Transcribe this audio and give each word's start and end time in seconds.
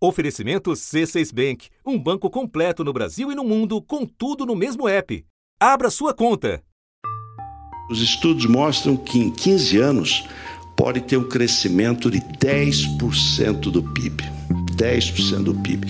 Oferecimento 0.00 0.70
C6 0.70 1.34
Bank, 1.34 1.68
um 1.84 1.98
banco 1.98 2.30
completo 2.30 2.84
no 2.84 2.92
Brasil 2.92 3.32
e 3.32 3.34
no 3.34 3.42
mundo, 3.42 3.82
com 3.82 4.06
tudo 4.06 4.46
no 4.46 4.54
mesmo 4.54 4.88
app. 4.88 5.24
Abra 5.58 5.90
sua 5.90 6.14
conta. 6.14 6.62
Os 7.90 8.00
estudos 8.00 8.46
mostram 8.46 8.96
que 8.96 9.18
em 9.18 9.28
15 9.28 9.76
anos 9.78 10.24
pode 10.76 11.00
ter 11.00 11.16
um 11.16 11.28
crescimento 11.28 12.12
de 12.12 12.20
10% 12.20 13.58
do 13.72 13.82
PIB. 13.82 14.22
10% 14.76 15.42
do 15.42 15.54
PIB. 15.54 15.88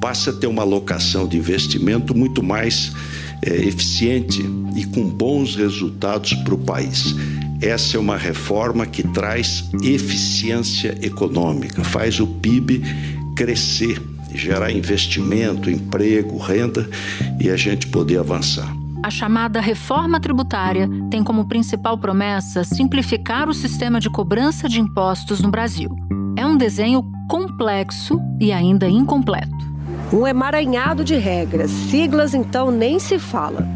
Passa 0.00 0.30
a 0.30 0.32
ter 0.32 0.46
uma 0.46 0.62
alocação 0.62 1.28
de 1.28 1.36
investimento 1.36 2.16
muito 2.16 2.42
mais 2.42 2.92
é, 3.42 3.54
eficiente 3.56 4.42
e 4.74 4.86
com 4.86 5.06
bons 5.06 5.54
resultados 5.54 6.32
para 6.32 6.54
o 6.54 6.58
país. 6.58 7.14
Essa 7.60 7.98
é 7.98 8.00
uma 8.00 8.16
reforma 8.16 8.86
que 8.86 9.06
traz 9.08 9.68
eficiência 9.82 10.96
econômica, 11.02 11.84
faz 11.84 12.18
o 12.18 12.26
PIB 12.26 12.82
crescer, 13.40 13.98
gerar 14.34 14.70
investimento, 14.70 15.70
emprego, 15.70 16.36
renda 16.36 16.86
e 17.40 17.48
a 17.48 17.56
gente 17.56 17.86
poder 17.86 18.18
avançar. 18.18 18.70
A 19.02 19.08
chamada 19.08 19.62
reforma 19.62 20.20
tributária 20.20 20.86
tem 21.10 21.24
como 21.24 21.48
principal 21.48 21.96
promessa 21.96 22.64
simplificar 22.64 23.48
o 23.48 23.54
sistema 23.54 23.98
de 23.98 24.10
cobrança 24.10 24.68
de 24.68 24.78
impostos 24.78 25.40
no 25.40 25.50
Brasil. 25.50 25.88
É 26.36 26.44
um 26.44 26.54
desenho 26.54 27.02
complexo 27.30 28.20
e 28.38 28.52
ainda 28.52 28.86
incompleto. 28.86 29.56
Um 30.12 30.26
emaranhado 30.26 31.02
de 31.02 31.16
regras, 31.16 31.70
siglas 31.70 32.34
então 32.34 32.70
nem 32.70 32.98
se 32.98 33.18
fala. 33.18 33.66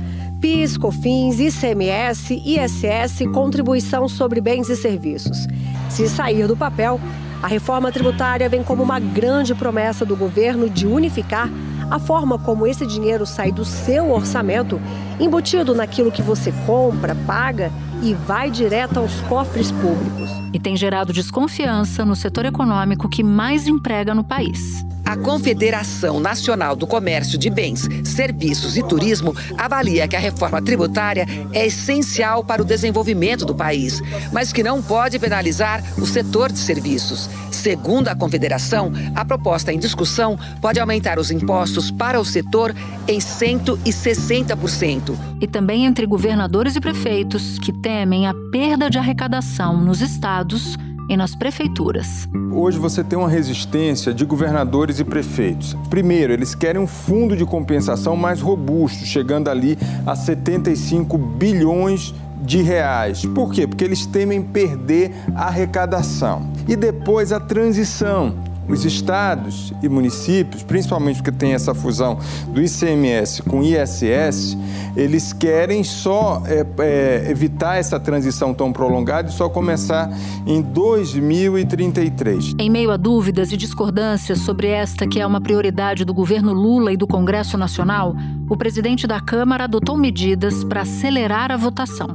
PIS, 0.43 0.77
COFINS, 0.77 1.41
ICMS, 1.41 2.35
ISS, 2.35 3.27
contribuição 3.33 4.11
sobre 4.11 4.43
bens 4.43 4.69
e 4.69 4.77
serviços. 4.77 5.47
Se 5.89 6.07
sair 6.07 6.47
do 6.47 6.55
papel, 6.55 7.01
a 7.45 7.47
reforma 7.47 7.93
tributária 7.93 8.49
vem 8.49 8.63
como 8.63 8.83
uma 8.83 8.99
grande 8.99 9.55
promessa 9.55 10.03
do 10.07 10.17
governo 10.17 10.71
de 10.71 10.87
unificar 10.87 11.51
a 11.91 11.99
forma 11.99 12.39
como 12.39 12.67
esse 12.67 12.87
dinheiro 12.87 13.27
sai 13.27 13.53
do 13.53 13.67
seu 13.67 14.13
orçamento, 14.13 14.81
embutido 15.21 15.75
naquilo 15.75 16.11
que 16.11 16.23
você 16.23 16.51
compra, 16.65 17.15
paga 17.27 17.71
e 18.03 18.15
vai 18.15 18.51
direto 18.51 18.99
aos 18.99 19.21
cofres 19.29 19.71
públicos. 19.71 20.31
E 20.55 20.59
tem 20.59 20.75
gerado 20.75 21.13
desconfiança 21.13 22.03
no 22.03 22.17
setor 22.17 22.47
econômico 22.47 23.11
que 23.11 23.23
mais 23.23 23.67
emprega 23.67 24.15
no 24.15 24.25
país. 24.25 24.83
A 25.05 25.17
Confederação 25.17 26.19
Nacional 26.19 26.75
do 26.75 26.87
Comércio 26.87 27.37
de 27.39 27.51
Bens, 27.51 27.89
Serviços 28.05 28.77
e 28.77 28.83
Turismo 28.83 29.37
avalia 29.59 30.09
que 30.09 30.17
a 30.17 30.21
reforma 30.21 30.63
tributária 30.63 31.27
é 31.53 31.67
essencial 31.67 32.43
para 32.43 32.63
o 32.63 32.65
desenvolvimento 32.65 33.45
do 33.45 33.55
país, 33.55 34.01
mas 34.33 34.53
que 34.53 34.63
não 34.63 34.83
pode 34.83 35.19
penalizar 35.19 35.85
o 35.99 36.07
setor 36.07 36.51
de 36.51 36.59
serviços. 36.59 37.29
Segundo 37.51 38.09
a 38.09 38.15
Confederação, 38.15 38.93
a 39.15 39.25
proposta 39.25 39.73
em 39.73 39.79
discussão 39.79 40.39
pode 40.61 40.81
aumentar 40.81 41.19
os 41.19 41.31
impostos 41.31 41.91
para 41.91 42.21
o 42.21 42.25
setor 42.25 42.75
em 43.07 43.19
160%. 43.19 45.17
E 45.41 45.47
também 45.47 45.85
entre 45.87 46.07
governadores 46.07 46.77
e 46.77 46.81
prefeitos 46.81 47.59
que 47.59 47.73
temem 47.73 48.27
a 48.27 48.35
perda 48.51 48.91
de 48.91 48.99
arrecadação 48.99 49.77
nos 49.77 50.01
estados 50.01 50.77
e 51.09 51.17
nas 51.17 51.35
prefeituras. 51.35 52.29
Hoje 52.53 52.79
você 52.79 53.03
tem 53.03 53.19
uma 53.19 53.29
resistência 53.29 54.13
de 54.15 54.25
governadores 54.25 55.01
e 55.01 55.05
prefeitos. 55.05 55.77
Primeiro, 55.91 56.33
eles 56.33 56.55
querem 56.55 56.81
um 56.81 56.87
fundo 56.87 57.37
de 57.37 57.45
compensação 57.45 58.17
mais 58.17 58.41
robusto, 58.41 59.05
chegando 59.05 59.49
ali 59.49 59.79
a 60.07 60.15
75 60.15 61.19
bilhões 61.19 62.15
de 62.43 62.61
reais. 62.61 63.25
Por 63.25 63.53
quê? 63.53 63.67
Porque 63.67 63.85
eles 63.85 64.07
temem 64.07 64.43
perder 64.43 65.13
a 65.35 65.47
arrecadação. 65.47 66.49
E 66.69 66.77
depois 66.77 67.33
a 67.33 67.41
transição 67.41 68.35
os 68.69 68.85
estados 68.85 69.73
e 69.83 69.89
municípios, 69.89 70.63
principalmente 70.63 71.17
porque 71.17 71.33
tem 71.33 71.53
essa 71.53 71.75
fusão 71.75 72.19
do 72.49 72.63
ICMS 72.63 73.43
com 73.43 73.61
o 73.61 73.63
ISS, 73.63 74.57
eles 74.97 75.33
querem 75.33 75.85
só 75.85 76.43
é, 76.47 76.67
é, 76.79 77.31
evitar 77.31 77.77
essa 77.77 77.99
transição 78.01 78.55
tão 78.55 78.73
prolongada 78.73 79.29
e 79.29 79.33
só 79.33 79.49
começar 79.49 80.11
em 80.47 80.63
2033. 80.63 82.55
Em 82.59 82.71
meio 82.71 82.91
a 82.91 82.97
dúvidas 82.97 83.53
e 83.53 83.57
discordâncias 83.57 84.39
sobre 84.41 84.69
esta 84.69 85.07
que 85.07 85.21
é 85.21 85.27
uma 85.27 85.41
prioridade 85.41 86.05
do 86.05 86.15
governo 86.15 86.53
Lula 86.53 86.93
e 86.93 86.97
do 86.97 87.07
Congresso 87.07 87.59
Nacional, 87.59 88.15
o 88.49 88.57
presidente 88.57 89.07
da 89.07 89.21
Câmara 89.21 89.65
adotou 89.65 89.97
medidas 89.97 90.65
para 90.65 90.83
acelerar 90.83 91.51
a 91.51 91.57
votação. 91.57 92.09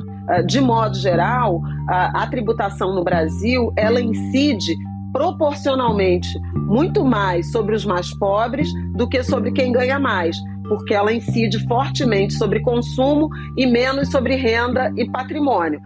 De 0.46 0.62
modo 0.62 0.96
geral, 0.96 1.62
a, 1.88 2.24
a 2.24 2.28
tributação 2.28 2.94
no 2.94 3.04
Brasil 3.04 3.74
ela 3.76 4.00
incide 4.00 4.76
proporcionalmente 5.12 6.28
muito 6.54 7.04
mais 7.04 7.52
sobre 7.52 7.76
os 7.76 7.86
mais 7.86 8.14
pobres 8.18 8.72
do 8.96 9.08
que 9.08 9.24
sobre 9.24 9.52
quem 9.52 9.72
ganha 9.72 10.00
mais, 10.00 10.38
porque 10.68 10.94
ela 10.94 11.14
incide 11.14 11.60
fortemente 11.68 12.34
sobre 12.34 12.62
consumo 12.62 13.30
e 13.58 13.66
menos 13.66 14.10
sobre 14.10 14.36
renda 14.36 14.92
e 14.96 15.10
patrimônio. 15.10 15.82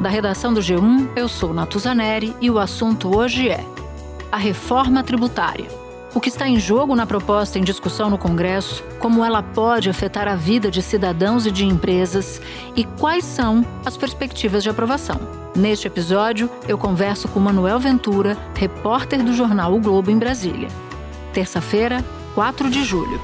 Da 0.00 0.08
redação 0.08 0.52
do 0.52 0.60
G1, 0.60 1.08
eu 1.16 1.28
sou 1.28 1.52
Natuzaneri 1.54 2.34
e 2.40 2.50
o 2.50 2.58
assunto 2.58 3.16
hoje 3.16 3.48
é 3.48 3.64
a 4.30 4.36
reforma 4.36 5.02
tributária. 5.02 5.85
O 6.16 6.20
que 6.20 6.30
está 6.30 6.48
em 6.48 6.58
jogo 6.58 6.96
na 6.96 7.04
proposta 7.04 7.58
em 7.58 7.62
discussão 7.62 8.08
no 8.08 8.16
Congresso, 8.16 8.82
como 8.98 9.22
ela 9.22 9.42
pode 9.42 9.90
afetar 9.90 10.26
a 10.26 10.34
vida 10.34 10.70
de 10.70 10.80
cidadãos 10.80 11.44
e 11.44 11.50
de 11.50 11.66
empresas 11.66 12.40
e 12.74 12.84
quais 12.84 13.22
são 13.22 13.62
as 13.84 13.98
perspectivas 13.98 14.62
de 14.62 14.70
aprovação. 14.70 15.20
Neste 15.54 15.88
episódio, 15.88 16.50
eu 16.66 16.78
converso 16.78 17.28
com 17.28 17.38
Manuel 17.38 17.78
Ventura, 17.78 18.34
repórter 18.54 19.22
do 19.22 19.34
jornal 19.34 19.74
O 19.74 19.78
Globo 19.78 20.10
em 20.10 20.18
Brasília. 20.18 20.68
Terça-feira, 21.34 22.02
4 22.34 22.70
de 22.70 22.82
julho. 22.82 23.20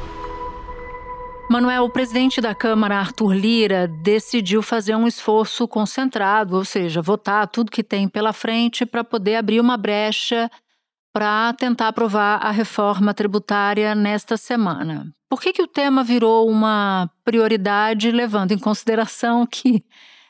Manuel, 1.49 1.85
o 1.85 1.91
presidente 1.91 2.43
da 2.43 2.55
Câmara, 2.55 2.99
Arthur 2.99 3.33
Lira, 3.33 3.89
decidiu 3.89 4.61
fazer 4.61 4.97
um 4.97 5.09
esforço 5.09 5.67
concentrado, 5.67 6.57
ou 6.57 6.65
seja, 6.65 7.01
votar 7.01 7.49
tudo 7.49 7.73
que 7.73 7.83
tem 7.83 8.07
pela 8.07 8.35
frente 8.35 8.85
para 8.85 9.03
poder 9.03 9.37
abrir 9.37 9.61
uma 9.61 9.79
brecha 9.79 10.51
para 11.13 11.53
tentar 11.53 11.89
aprovar 11.89 12.39
a 12.43 12.51
reforma 12.51 13.13
tributária 13.13 13.95
nesta 13.95 14.37
semana. 14.37 15.13
Por 15.29 15.41
que, 15.41 15.53
que 15.53 15.63
o 15.63 15.67
tema 15.67 16.03
virou 16.03 16.49
uma 16.49 17.11
prioridade, 17.25 18.11
levando 18.11 18.53
em 18.53 18.59
consideração 18.59 19.47
que, 19.47 19.83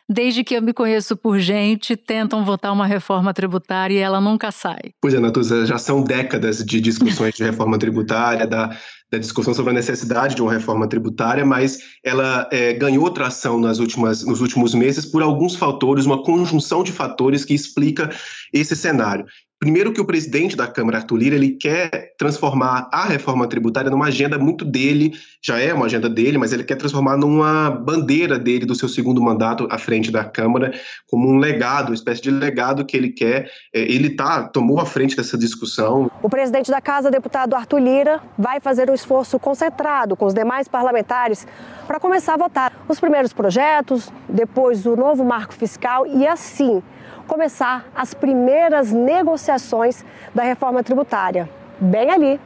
desde 0.09 0.44
que 0.44 0.54
eu 0.54 0.62
me 0.62 0.72
conheço 0.72 1.16
por 1.16 1.38
gente, 1.38 1.97
tentam 1.97 2.44
votar 2.44 2.72
uma 2.72 2.87
reforma 2.87 3.32
tributária 3.32 3.94
e 3.94 3.98
ela 3.98 4.21
nunca 4.21 4.50
sai? 4.50 4.92
Pois 5.00 5.15
é, 5.15 5.19
Natuza, 5.19 5.66
já 5.66 5.78
são 5.78 6.03
décadas 6.03 6.65
de 6.65 6.81
discussões 6.81 7.34
de 7.34 7.42
reforma 7.42 7.78
tributária, 7.78 8.47
da, 8.47 8.76
da 9.10 9.19
discussão 9.19 9.53
sobre 9.53 9.72
a 9.72 9.75
necessidade 9.75 10.34
de 10.34 10.42
uma 10.42 10.53
reforma 10.53 10.88
tributária, 10.88 11.44
mas 11.44 11.78
ela 12.04 12.48
é, 12.50 12.72
ganhou 12.72 13.10
tração 13.10 13.60
nas 13.60 13.78
últimas, 13.78 14.25
nos 14.25 14.41
últimos 14.41 14.75
meses 14.75 15.04
por 15.04 15.22
alguns 15.22 15.54
fatores, 15.54 16.06
uma 16.06 16.22
conjunção 16.22 16.82
de 16.82 16.92
fatores 16.92 17.44
que 17.44 17.54
explica 17.54 18.10
esse 18.53 18.75
cenário. 18.75 19.26
Primeiro 19.62 19.93
que 19.93 20.00
o 20.00 20.05
presidente 20.05 20.56
da 20.56 20.67
Câmara, 20.67 20.99
Arthur 20.99 21.19
Lira, 21.19 21.37
ele 21.37 21.50
quer 21.50 22.17
transformar 22.19 22.89
a 22.93 23.05
reforma 23.05 23.47
tributária 23.47 23.89
numa 23.89 24.06
agenda 24.06 24.37
muito 24.37 24.65
dele, 24.65 25.12
já 25.41 25.61
é 25.61 25.73
uma 25.73 25.87
agenda 25.87 26.11
dele, 26.11 26.37
mas 26.37 26.53
ele 26.53 26.65
quer 26.65 26.75
transformar 26.75 27.17
numa 27.17 27.71
bandeira 27.71 28.41
dele 28.41 28.67
do 28.67 28.75
seu 28.75 28.89
segundo 28.89 29.22
mandato 29.22 29.69
à 29.71 29.78
frente 29.78 30.11
da 30.11 30.25
Câmara, 30.25 30.72
como 31.06 31.28
um 31.28 31.37
legado, 31.39 31.91
uma 31.91 31.95
espécie 31.95 32.21
de 32.21 32.28
legado 32.33 32.84
que 32.84 32.97
ele 32.97 33.11
quer. 33.11 33.53
É, 33.72 33.83
ele 33.83 34.11
tá, 34.11 34.43
tomou 34.49 34.81
a 34.81 34.84
frente 34.84 35.15
dessa 35.15 35.39
discussão. 35.39 36.11
O 36.21 36.28
presidente 36.28 36.69
da 36.69 36.81
Casa, 36.81 37.09
deputado 37.09 37.55
Arthur 37.55 37.78
Lira, 37.78 38.21
vai 38.37 38.59
fazer 38.59 38.91
um 38.91 38.95
esforço 38.95 39.39
concentrado 39.39 40.17
com 40.17 40.27
os 40.27 40.34
demais 40.34 40.67
parlamentares 40.67 41.47
para 41.87 42.01
começar 42.01 42.34
a 42.34 42.37
votar 42.37 42.84
os 42.89 42.99
primeiros 42.99 43.33
projetos, 43.33 44.11
depois 44.28 44.84
o 44.87 44.97
novo 44.97 45.25
marco 45.25 45.55
fiscal 45.55 46.05
e 46.05 46.27
assim 46.27 46.83
começar 47.32 47.91
as 47.97 48.12
primeiras 48.12 48.93
negociações 48.93 50.04
da 50.34 50.43
reforma 50.43 50.82
tributária, 50.82 51.48
bem 51.81 52.10
ali 52.10 52.38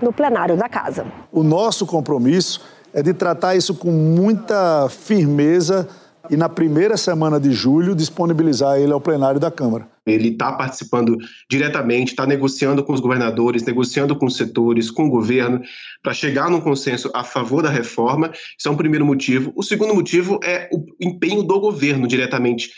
no 0.00 0.12
plenário 0.12 0.56
da 0.56 0.68
Casa. 0.68 1.04
O 1.32 1.42
nosso 1.42 1.84
compromisso 1.84 2.64
é 2.92 3.02
de 3.02 3.12
tratar 3.12 3.56
isso 3.56 3.74
com 3.74 3.90
muita 3.90 4.88
firmeza 4.88 5.88
e 6.30 6.36
na 6.36 6.48
primeira 6.48 6.96
semana 6.96 7.40
de 7.40 7.50
julho 7.50 7.92
disponibilizar 7.92 8.78
ele 8.78 8.92
ao 8.92 9.00
plenário 9.00 9.40
da 9.40 9.50
Câmara. 9.50 9.88
Ele 10.06 10.28
está 10.28 10.52
participando 10.52 11.18
diretamente, 11.50 12.12
está 12.12 12.24
negociando 12.24 12.84
com 12.84 12.92
os 12.92 13.00
governadores, 13.00 13.64
negociando 13.64 14.14
com 14.14 14.26
os 14.26 14.36
setores, 14.36 14.92
com 14.92 15.06
o 15.06 15.10
governo, 15.10 15.60
para 16.04 16.14
chegar 16.14 16.48
num 16.48 16.60
consenso 16.60 17.10
a 17.12 17.24
favor 17.24 17.64
da 17.64 17.68
reforma. 17.68 18.30
Isso 18.56 18.68
é 18.68 18.70
um 18.70 18.76
primeiro 18.76 19.04
motivo. 19.04 19.52
O 19.56 19.62
segundo 19.62 19.92
motivo 19.92 20.38
é 20.44 20.68
o 20.72 20.84
empenho 21.00 21.42
do 21.42 21.58
governo 21.58 22.06
diretamente 22.06 22.70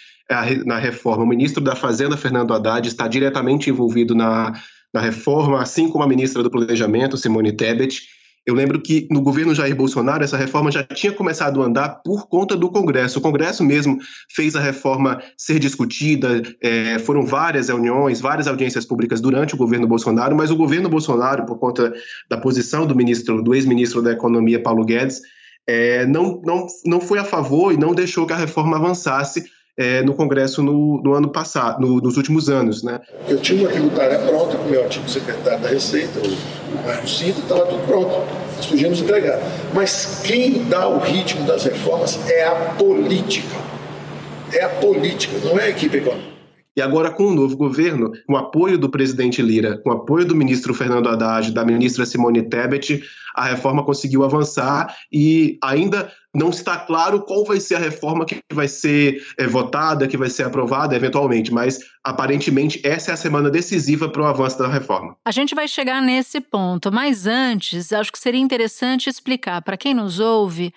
na 0.64 0.78
reforma. 0.78 1.24
O 1.24 1.26
ministro 1.26 1.62
da 1.62 1.76
Fazenda, 1.76 2.16
Fernando 2.16 2.52
Haddad, 2.52 2.88
está 2.88 3.06
diretamente 3.06 3.70
envolvido 3.70 4.14
na, 4.14 4.52
na 4.92 5.00
reforma, 5.00 5.60
assim 5.60 5.88
como 5.88 6.04
a 6.04 6.08
ministra 6.08 6.42
do 6.42 6.50
Planejamento, 6.50 7.16
Simone 7.16 7.52
Tebet. 7.52 8.02
Eu 8.46 8.54
lembro 8.54 8.80
que 8.80 9.08
no 9.10 9.20
governo 9.20 9.52
Jair 9.52 9.74
Bolsonaro 9.74 10.22
essa 10.22 10.36
reforma 10.36 10.70
já 10.70 10.84
tinha 10.84 11.12
começado 11.12 11.60
a 11.60 11.66
andar 11.66 12.00
por 12.04 12.28
conta 12.28 12.56
do 12.56 12.70
Congresso. 12.70 13.18
O 13.18 13.22
Congresso 13.22 13.64
mesmo 13.64 13.98
fez 14.32 14.54
a 14.54 14.60
reforma 14.60 15.20
ser 15.36 15.58
discutida, 15.58 16.40
é, 16.62 16.96
foram 17.00 17.26
várias 17.26 17.68
reuniões, 17.68 18.20
várias 18.20 18.46
audiências 18.46 18.84
públicas 18.84 19.20
durante 19.20 19.54
o 19.54 19.58
governo 19.58 19.88
Bolsonaro, 19.88 20.36
mas 20.36 20.52
o 20.52 20.56
governo 20.56 20.88
Bolsonaro, 20.88 21.44
por 21.44 21.58
conta 21.58 21.92
da 22.30 22.38
posição 22.38 22.86
do 22.86 22.94
ministro, 22.94 23.42
do 23.42 23.52
ex-ministro 23.52 24.00
da 24.00 24.12
Economia 24.12 24.62
Paulo 24.62 24.84
Guedes, 24.84 25.20
é, 25.66 26.06
não, 26.06 26.40
não, 26.44 26.68
não 26.84 27.00
foi 27.00 27.18
a 27.18 27.24
favor 27.24 27.72
e 27.72 27.76
não 27.76 27.96
deixou 27.96 28.26
que 28.26 28.32
a 28.32 28.36
reforma 28.36 28.76
avançasse 28.76 29.44
é, 29.76 30.02
no 30.02 30.14
Congresso 30.14 30.62
no, 30.62 31.00
no 31.02 31.14
ano 31.14 31.28
passado, 31.28 31.80
no, 31.80 32.00
nos 32.00 32.16
últimos 32.16 32.48
anos. 32.48 32.82
Né? 32.82 33.00
Eu 33.28 33.38
tinha 33.38 33.60
uma 33.60 33.70
tributária 33.70 34.18
pronta 34.18 34.56
com 34.56 34.64
o 34.64 34.70
meu 34.70 34.84
antigo 34.84 35.08
secretário 35.08 35.60
da 35.60 35.68
Receita, 35.68 36.18
o 36.20 36.86
Mário 36.86 37.08
Cinto, 37.08 37.40
estava 37.40 37.66
tudo 37.66 37.86
pronto. 37.86 38.26
Nós 38.56 38.66
podíamos 38.66 39.00
entregar. 39.00 39.38
Mas 39.74 40.22
quem 40.24 40.64
dá 40.64 40.88
o 40.88 40.98
ritmo 40.98 41.46
das 41.46 41.64
reformas 41.64 42.18
é 42.30 42.44
a 42.44 42.54
política. 42.78 43.56
É 44.52 44.64
a 44.64 44.68
política, 44.68 45.36
não 45.44 45.58
é 45.58 45.64
a 45.64 45.68
equipe 45.68 45.98
econômica. 45.98 46.35
E 46.76 46.82
agora, 46.82 47.10
com 47.10 47.28
o 47.28 47.34
novo 47.34 47.56
governo, 47.56 48.12
com 48.26 48.34
o 48.34 48.36
apoio 48.36 48.76
do 48.76 48.90
presidente 48.90 49.40
Lira, 49.40 49.78
com 49.78 49.88
o 49.88 49.92
apoio 49.94 50.26
do 50.26 50.36
ministro 50.36 50.74
Fernando 50.74 51.08
Haddad, 51.08 51.50
da 51.50 51.64
ministra 51.64 52.04
Simone 52.04 52.42
Tebet, 52.42 53.02
a 53.34 53.44
reforma 53.44 53.82
conseguiu 53.82 54.22
avançar 54.22 54.94
e 55.10 55.58
ainda 55.64 56.12
não 56.34 56.50
está 56.50 56.76
claro 56.76 57.22
qual 57.22 57.46
vai 57.46 57.60
ser 57.60 57.76
a 57.76 57.78
reforma 57.78 58.26
que 58.26 58.40
vai 58.52 58.68
ser 58.68 59.24
é, 59.38 59.46
votada, 59.46 60.06
que 60.06 60.18
vai 60.18 60.28
ser 60.28 60.42
aprovada 60.42 60.94
eventualmente, 60.94 61.50
mas 61.50 61.78
aparentemente 62.04 62.78
essa 62.84 63.10
é 63.10 63.14
a 63.14 63.16
semana 63.16 63.50
decisiva 63.50 64.10
para 64.10 64.20
o 64.20 64.26
avanço 64.26 64.58
da 64.58 64.68
reforma. 64.68 65.16
A 65.24 65.30
gente 65.30 65.54
vai 65.54 65.66
chegar 65.66 66.02
nesse 66.02 66.42
ponto, 66.42 66.92
mas 66.92 67.26
antes, 67.26 67.90
acho 67.90 68.12
que 68.12 68.18
seria 68.18 68.40
interessante 68.40 69.08
explicar 69.08 69.62
para 69.62 69.78
quem 69.78 69.94
nos 69.94 70.20
ouve 70.20 70.74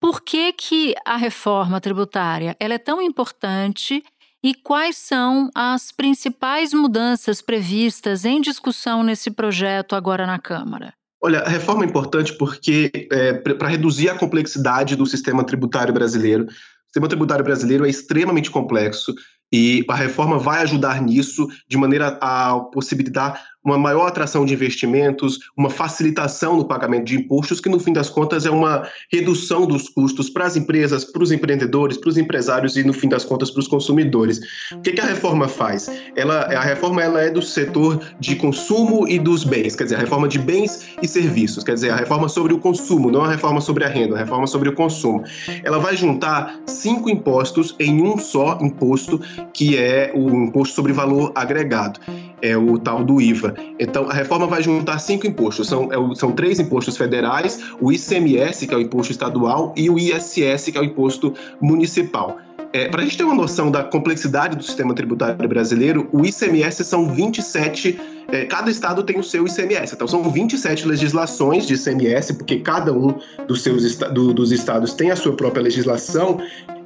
por 0.00 0.22
que, 0.22 0.52
que 0.54 0.94
a 1.06 1.16
reforma 1.16 1.78
tributária 1.78 2.56
ela 2.58 2.72
é 2.72 2.78
tão 2.78 3.02
importante 3.02 4.02
e 4.42 4.54
quais 4.54 4.96
são 4.96 5.50
as 5.54 5.92
principais 5.92 6.72
mudanças 6.72 7.40
previstas 7.40 8.24
em 8.24 8.40
discussão 8.40 9.02
nesse 9.02 9.30
projeto 9.30 9.94
agora 9.94 10.26
na 10.26 10.38
Câmara? 10.38 10.92
Olha, 11.22 11.40
a 11.40 11.48
reforma 11.48 11.84
é 11.84 11.86
importante 11.86 12.36
porque 12.36 12.90
é, 13.12 13.34
para 13.34 13.68
reduzir 13.68 14.08
a 14.08 14.18
complexidade 14.18 14.96
do 14.96 15.06
sistema 15.06 15.44
tributário 15.44 15.94
brasileiro. 15.94 16.46
O 16.46 16.50
sistema 16.86 17.08
tributário 17.08 17.44
brasileiro 17.44 17.86
é 17.86 17.88
extremamente 17.88 18.50
complexo 18.50 19.14
e 19.52 19.84
a 19.88 19.94
reforma 19.94 20.38
vai 20.38 20.62
ajudar 20.62 21.00
nisso 21.00 21.46
de 21.68 21.76
maneira 21.76 22.18
a 22.20 22.58
possibilitar 22.72 23.40
uma 23.64 23.78
maior 23.78 24.06
atração 24.06 24.44
de 24.44 24.54
investimentos, 24.54 25.38
uma 25.56 25.70
facilitação 25.70 26.56
no 26.56 26.64
pagamento 26.64 27.04
de 27.04 27.16
impostos, 27.16 27.60
que 27.60 27.68
no 27.68 27.78
fim 27.78 27.92
das 27.92 28.10
contas 28.10 28.44
é 28.44 28.50
uma 28.50 28.88
redução 29.10 29.66
dos 29.66 29.88
custos 29.88 30.28
para 30.28 30.46
as 30.46 30.56
empresas, 30.56 31.04
para 31.04 31.22
os 31.22 31.30
empreendedores, 31.30 31.96
para 31.96 32.10
os 32.10 32.16
empresários 32.16 32.76
e 32.76 32.84
no 32.84 32.92
fim 32.92 33.08
das 33.08 33.24
contas 33.24 33.50
para 33.50 33.60
os 33.60 33.68
consumidores. 33.68 34.40
O 34.72 34.80
que, 34.80 34.92
que, 34.92 35.00
a 35.00 35.04
reforma 35.04 35.48
faz? 35.48 35.90
Ela, 36.16 36.42
a 36.42 36.60
reforma 36.60 37.02
ela 37.02 37.20
é 37.20 37.30
do 37.30 37.42
setor 37.42 38.00
de 38.18 38.36
consumo 38.36 39.06
e 39.08 39.18
dos 39.18 39.44
bens, 39.44 39.76
quer 39.76 39.84
dizer, 39.84 39.96
a 39.96 40.00
reforma 40.00 40.26
de 40.26 40.38
bens 40.38 40.88
e 41.00 41.06
serviços, 41.06 41.62
quer 41.62 41.74
dizer, 41.74 41.90
a 41.90 41.96
reforma 41.96 42.28
sobre 42.28 42.52
o 42.52 42.58
consumo, 42.58 43.10
não 43.10 43.24
a 43.24 43.30
reforma 43.30 43.60
sobre 43.60 43.84
a 43.84 43.88
renda, 43.88 44.16
a 44.16 44.18
reforma 44.18 44.46
sobre 44.46 44.68
o 44.68 44.74
consumo. 44.74 45.22
Ela 45.62 45.78
vai 45.78 45.96
juntar 45.96 46.58
cinco 46.66 47.08
impostos 47.08 47.74
em 47.78 48.02
um 48.02 48.18
só 48.18 48.58
imposto, 48.60 49.20
que 49.52 49.76
é 49.76 50.12
o 50.14 50.30
imposto 50.30 50.74
sobre 50.74 50.92
valor 50.92 51.32
agregado, 51.34 52.00
é 52.42 52.56
o 52.56 52.76
tal 52.78 53.04
do 53.04 53.20
IVA. 53.20 53.54
Então, 53.78 54.10
a 54.10 54.12
reforma 54.12 54.46
vai 54.46 54.62
juntar 54.62 54.98
cinco 54.98 55.26
impostos. 55.26 55.68
São, 55.68 55.88
é, 55.92 56.14
são 56.14 56.32
três 56.32 56.58
impostos 56.58 56.96
federais: 56.96 57.60
o 57.80 57.92
ICMS, 57.92 58.66
que 58.66 58.74
é 58.74 58.76
o 58.76 58.80
imposto 58.80 59.12
estadual, 59.12 59.72
e 59.76 59.88
o 59.88 59.98
ISS, 59.98 60.70
que 60.70 60.76
é 60.76 60.80
o 60.80 60.84
imposto 60.84 61.32
municipal. 61.60 62.38
É, 62.72 62.88
Para 62.88 63.02
a 63.02 63.04
gente 63.04 63.18
ter 63.18 63.24
uma 63.24 63.34
noção 63.34 63.70
da 63.70 63.84
complexidade 63.84 64.56
do 64.56 64.62
sistema 64.62 64.94
tributário 64.94 65.46
brasileiro, 65.46 66.08
o 66.10 66.24
ICMS 66.24 66.82
são 66.84 67.06
27, 67.06 68.00
é, 68.28 68.46
cada 68.46 68.70
estado 68.70 69.02
tem 69.02 69.18
o 69.18 69.22
seu 69.22 69.46
ICMS, 69.46 69.94
então 69.94 70.08
são 70.08 70.22
27 70.30 70.88
legislações 70.88 71.66
de 71.66 71.74
ICMS, 71.74 72.32
porque 72.32 72.60
cada 72.60 72.90
um 72.90 73.14
dos 73.46 73.62
seus 73.62 73.94
do, 73.96 74.32
dos 74.32 74.52
estados 74.52 74.94
tem 74.94 75.10
a 75.10 75.16
sua 75.16 75.34
própria 75.34 75.62
legislação, 75.62 76.40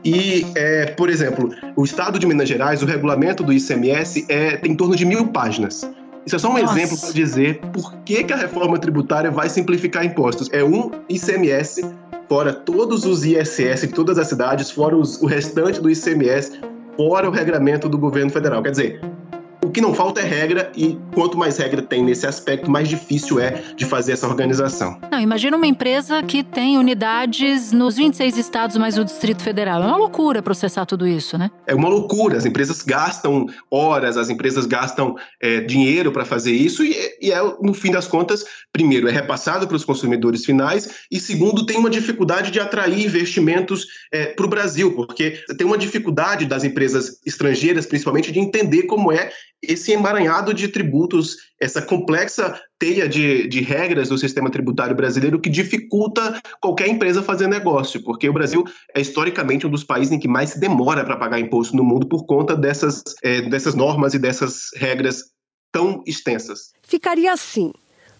e, 0.06 0.46
é, 0.54 0.86
por 0.86 1.10
exemplo, 1.10 1.50
o 1.74 1.84
estado 1.84 2.16
de 2.16 2.26
Minas 2.26 2.48
Gerais, 2.48 2.80
o 2.80 2.86
regulamento 2.86 3.42
do 3.42 3.52
ICMS 3.52 4.24
é, 4.28 4.56
tem 4.56 4.70
em 4.70 4.76
torno 4.76 4.94
de 4.94 5.04
mil 5.04 5.26
páginas. 5.28 5.90
Isso 6.24 6.36
é 6.36 6.38
só 6.38 6.48
um 6.48 6.58
Nossa. 6.58 6.78
exemplo 6.78 6.96
para 6.98 7.12
dizer 7.12 7.60
por 7.72 7.92
que, 8.04 8.22
que 8.22 8.32
a 8.32 8.36
reforma 8.36 8.78
tributária 8.78 9.30
vai 9.30 9.48
simplificar 9.48 10.04
impostos. 10.04 10.48
É 10.52 10.62
um 10.62 10.92
ICMS, 11.08 11.84
fora 12.28 12.52
todos 12.52 13.04
os 13.04 13.24
ISS 13.24 13.80
de 13.80 13.88
todas 13.88 14.16
as 14.16 14.28
cidades, 14.28 14.70
fora 14.70 14.96
os, 14.96 15.20
o 15.20 15.26
restante 15.26 15.80
do 15.80 15.90
ICMS, 15.90 16.60
fora 16.96 17.28
o 17.28 17.32
regramento 17.32 17.88
do 17.88 17.98
governo 17.98 18.30
federal. 18.30 18.62
Quer 18.62 18.70
dizer, 18.70 19.00
o 19.62 19.70
que 19.70 19.80
não 19.80 19.94
falta 19.94 20.20
é 20.20 20.24
regra 20.24 20.70
e 20.76 20.98
quanto 21.12 21.36
mais 21.36 21.58
regra 21.58 21.82
tem 21.82 22.02
nesse 22.02 22.26
aspecto, 22.26 22.70
mais 22.70 22.88
difícil 22.88 23.40
é 23.40 23.62
de 23.76 23.84
fazer 23.84 24.12
essa 24.12 24.26
organização. 24.26 24.98
Não, 25.10 25.20
imagina 25.20 25.56
uma 25.56 25.66
empresa 25.66 26.22
que 26.22 26.42
tem 26.42 26.78
unidades 26.78 27.72
nos 27.72 27.96
26 27.96 28.36
estados 28.38 28.76
mais 28.76 28.96
o 28.98 29.04
Distrito 29.04 29.42
Federal. 29.42 29.82
É 29.82 29.86
uma 29.86 29.96
loucura 29.96 30.42
processar 30.42 30.86
tudo 30.86 31.06
isso, 31.06 31.36
né? 31.36 31.50
É 31.66 31.74
uma 31.74 31.88
loucura. 31.88 32.36
As 32.36 32.46
empresas 32.46 32.82
gastam 32.82 33.46
horas, 33.70 34.16
as 34.16 34.30
empresas 34.30 34.66
gastam 34.66 35.16
é, 35.40 35.60
dinheiro 35.60 36.12
para 36.12 36.24
fazer 36.24 36.52
isso 36.52 36.84
e, 36.84 36.94
e 37.20 37.32
é, 37.32 37.42
no 37.60 37.74
fim 37.74 37.90
das 37.90 38.06
contas, 38.06 38.44
primeiro, 38.72 39.08
é 39.08 39.12
repassado 39.12 39.66
para 39.66 39.76
os 39.76 39.84
consumidores 39.84 40.44
finais 40.44 41.06
e, 41.10 41.18
segundo, 41.18 41.66
tem 41.66 41.76
uma 41.76 41.90
dificuldade 41.90 42.50
de 42.50 42.60
atrair 42.60 43.04
investimentos 43.04 43.86
é, 44.12 44.26
para 44.26 44.46
o 44.46 44.48
Brasil, 44.48 44.94
porque 44.94 45.42
tem 45.56 45.66
uma 45.66 45.78
dificuldade 45.78 46.46
das 46.46 46.64
empresas 46.64 47.20
estrangeiras, 47.26 47.86
principalmente, 47.86 48.32
de 48.32 48.38
entender 48.38 48.82
como 48.84 49.12
é 49.12 49.30
esse 49.62 49.92
emaranhado 49.92 50.52
de 50.52 50.68
tributos, 50.68 51.36
essa 51.60 51.80
complexa 51.80 52.60
teia 52.78 53.08
de, 53.08 53.48
de 53.48 53.60
regras 53.60 54.08
do 54.08 54.18
sistema 54.18 54.50
tributário 54.50 54.94
brasileiro 54.94 55.40
que 55.40 55.48
dificulta 55.48 56.40
qualquer 56.60 56.88
empresa 56.88 57.22
fazer 57.22 57.46
negócio, 57.46 58.02
porque 58.02 58.28
o 58.28 58.32
Brasil 58.32 58.64
é 58.94 59.00
historicamente 59.00 59.66
um 59.66 59.70
dos 59.70 59.84
países 59.84 60.12
em 60.12 60.18
que 60.18 60.28
mais 60.28 60.50
se 60.50 60.60
demora 60.60 61.04
para 61.04 61.16
pagar 61.16 61.40
imposto 61.40 61.74
no 61.74 61.84
mundo 61.84 62.06
por 62.06 62.26
conta 62.26 62.54
dessas, 62.54 63.02
é, 63.22 63.42
dessas 63.42 63.74
normas 63.74 64.14
e 64.14 64.18
dessas 64.18 64.70
regras 64.76 65.24
tão 65.72 66.02
extensas. 66.06 66.72
Ficaria 66.82 67.32
assim: 67.32 67.72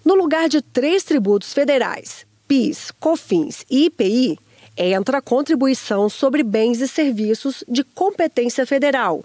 no 0.04 0.14
lugar 0.14 0.48
de 0.48 0.62
três 0.62 1.04
tributos 1.04 1.52
federais, 1.52 2.26
PIS, 2.48 2.90
COFINS 2.98 3.64
e 3.70 3.86
IPI, 3.86 4.38
entra 4.76 5.18
a 5.18 5.22
contribuição 5.22 6.08
sobre 6.08 6.42
bens 6.42 6.80
e 6.80 6.88
serviços 6.88 7.62
de 7.68 7.84
competência 7.84 8.66
federal 8.66 9.24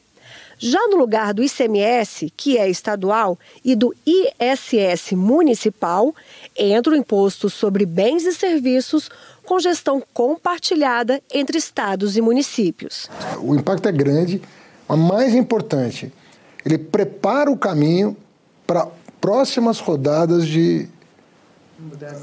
já 0.61 0.87
no 0.89 0.95
lugar 0.95 1.33
do 1.33 1.43
ICMS, 1.43 2.31
que 2.37 2.55
é 2.55 2.69
estadual, 2.69 3.37
e 3.65 3.75
do 3.75 3.95
ISS 4.05 5.13
municipal, 5.13 6.13
entra 6.55 6.93
o 6.93 6.95
imposto 6.95 7.49
sobre 7.49 7.83
bens 7.83 8.25
e 8.25 8.33
serviços 8.33 9.09
com 9.43 9.59
gestão 9.59 10.03
compartilhada 10.13 11.19
entre 11.33 11.57
estados 11.57 12.15
e 12.15 12.21
municípios. 12.21 13.09
O 13.41 13.55
impacto 13.55 13.89
é 13.89 13.91
grande, 13.91 14.39
mas 14.87 14.99
mais 14.99 15.33
importante, 15.33 16.13
ele 16.63 16.77
prepara 16.77 17.49
o 17.49 17.57
caminho 17.57 18.15
para 18.67 18.87
próximas 19.19 19.79
rodadas 19.79 20.45
de, 20.45 20.87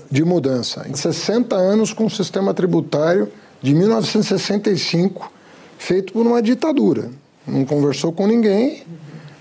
de 0.09 0.25
mudança. 0.25 0.87
Em 0.89 0.95
60 0.95 1.57
anos 1.57 1.93
com 1.93 2.07
o 2.07 2.11
sistema 2.11 2.55
tributário 2.55 3.33
de 3.61 3.75
1965, 3.75 5.33
feito 5.77 6.13
por 6.13 6.25
uma 6.25 6.41
ditadura 6.41 7.11
não 7.49 7.65
conversou 7.65 8.13
com 8.13 8.27
ninguém 8.27 8.83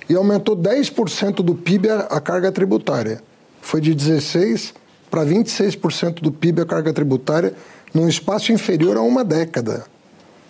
e 0.10 0.16
aumentou 0.16 0.56
10% 0.56 1.36
do 1.36 1.54
PIB 1.54 1.90
a, 1.90 2.22
carga 2.22 2.52
tributária. 2.52 3.22
Foi 3.62 3.82
de 3.82 3.94
16% 3.94 4.74
para 5.10 5.26
26% 5.26 6.22
do 6.22 6.32
PIB 6.32 6.62
a 6.62 6.66
carga 6.66 6.94
tributária 6.94 7.54
num 7.94 8.08
espaço 8.08 8.52
inferior 8.52 8.98
a 8.98 9.02
uma 9.02 9.24
década, 9.24 9.86